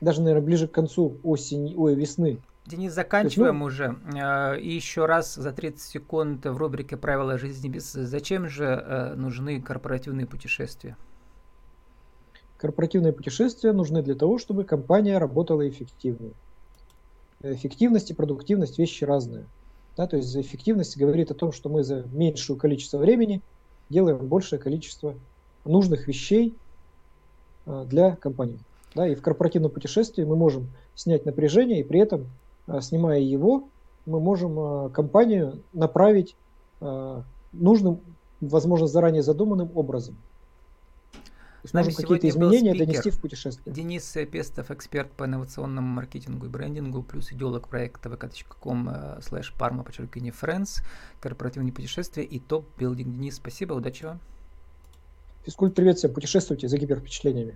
даже, 0.00 0.20
наверное, 0.20 0.44
ближе 0.44 0.68
к 0.68 0.72
концу 0.72 1.16
осени, 1.22 1.74
ой, 1.74 1.94
весны 1.94 2.38
Денис, 2.66 2.92
заканчиваем 2.92 3.54
есть, 3.54 3.60
ну, 3.60 3.66
уже. 3.66 3.96
Э, 4.14 4.58
и 4.58 4.74
еще 4.74 5.06
раз 5.06 5.34
за 5.34 5.52
30 5.52 5.80
секунд 5.80 6.44
в 6.44 6.56
рубрике 6.56 6.96
«Правила 6.96 7.38
жизни 7.38 7.68
без». 7.68 7.92
Зачем 7.92 8.48
же 8.48 8.64
э, 8.64 9.14
нужны 9.14 9.62
корпоративные 9.62 10.26
путешествия? 10.26 10.96
Корпоративные 12.58 13.12
путешествия 13.12 13.72
нужны 13.72 14.02
для 14.02 14.16
того, 14.16 14.38
чтобы 14.38 14.64
компания 14.64 15.18
работала 15.18 15.68
эффективнее. 15.68 16.32
Эффективность 17.42 18.10
и 18.10 18.14
продуктивность– 18.14 18.78
вещи 18.80 19.04
разные. 19.04 19.46
Да, 19.96 20.06
то 20.06 20.16
есть 20.16 20.36
эффективность 20.36 20.96
говорит 20.98 21.30
о 21.30 21.34
том, 21.34 21.52
что 21.52 21.68
мы 21.68 21.82
за 21.82 22.04
меньшее 22.12 22.58
количество 22.58 22.98
времени 22.98 23.40
делаем 23.88 24.18
большее 24.18 24.58
количество 24.58 25.14
нужных 25.64 26.06
вещей 26.06 26.54
э, 27.64 27.86
для 27.88 28.16
компании. 28.16 28.58
Да, 28.94 29.08
и 29.08 29.14
в 29.14 29.22
корпоративном 29.22 29.70
путешествии 29.70 30.24
мы 30.24 30.36
можем 30.36 30.68
снять 30.94 31.24
напряжение, 31.24 31.80
и 31.80 31.84
при 31.84 32.00
этом, 32.00 32.26
э, 32.66 32.80
снимая 32.82 33.20
его, 33.20 33.68
мы 34.04 34.20
можем 34.20 34.58
э, 34.58 34.90
компанию 34.90 35.62
направить 35.72 36.36
нужным, 37.54 38.00
возможно, 38.42 38.86
заранее 38.86 39.22
задуманным 39.22 39.70
образом. 39.74 40.14
С 41.66 41.72
нами 41.72 41.90
какие-то 41.90 42.28
изменения 42.28 42.70
спикер, 42.70 42.86
донести 42.86 43.10
в 43.10 43.18
путешествие. 43.20 43.74
Денис 43.74 44.16
Пестов, 44.30 44.70
эксперт 44.70 45.10
по 45.12 45.24
инновационному 45.24 45.86
маркетингу 45.86 46.46
и 46.46 46.48
брендингу, 46.48 47.02
плюс 47.02 47.32
идеолог 47.32 47.68
проекта 47.68 48.08
vk.com 48.08 48.88
slash 49.20 49.52
parma, 49.58 49.84
подчеркивание 49.84 50.32
friends, 50.32 50.82
корпоративные 51.20 51.72
путешествия 51.72 52.24
и 52.24 52.38
топ-билдинг. 52.38 53.14
Денис, 53.14 53.36
спасибо, 53.36 53.74
удачи 53.74 54.04
вам. 54.04 54.20
Физкульт, 55.44 55.74
привет 55.76 55.98
всем, 55.98 56.12
путешествуйте 56.12 56.66
за 56.66 56.76
гипервпечатлениями. 56.76 57.54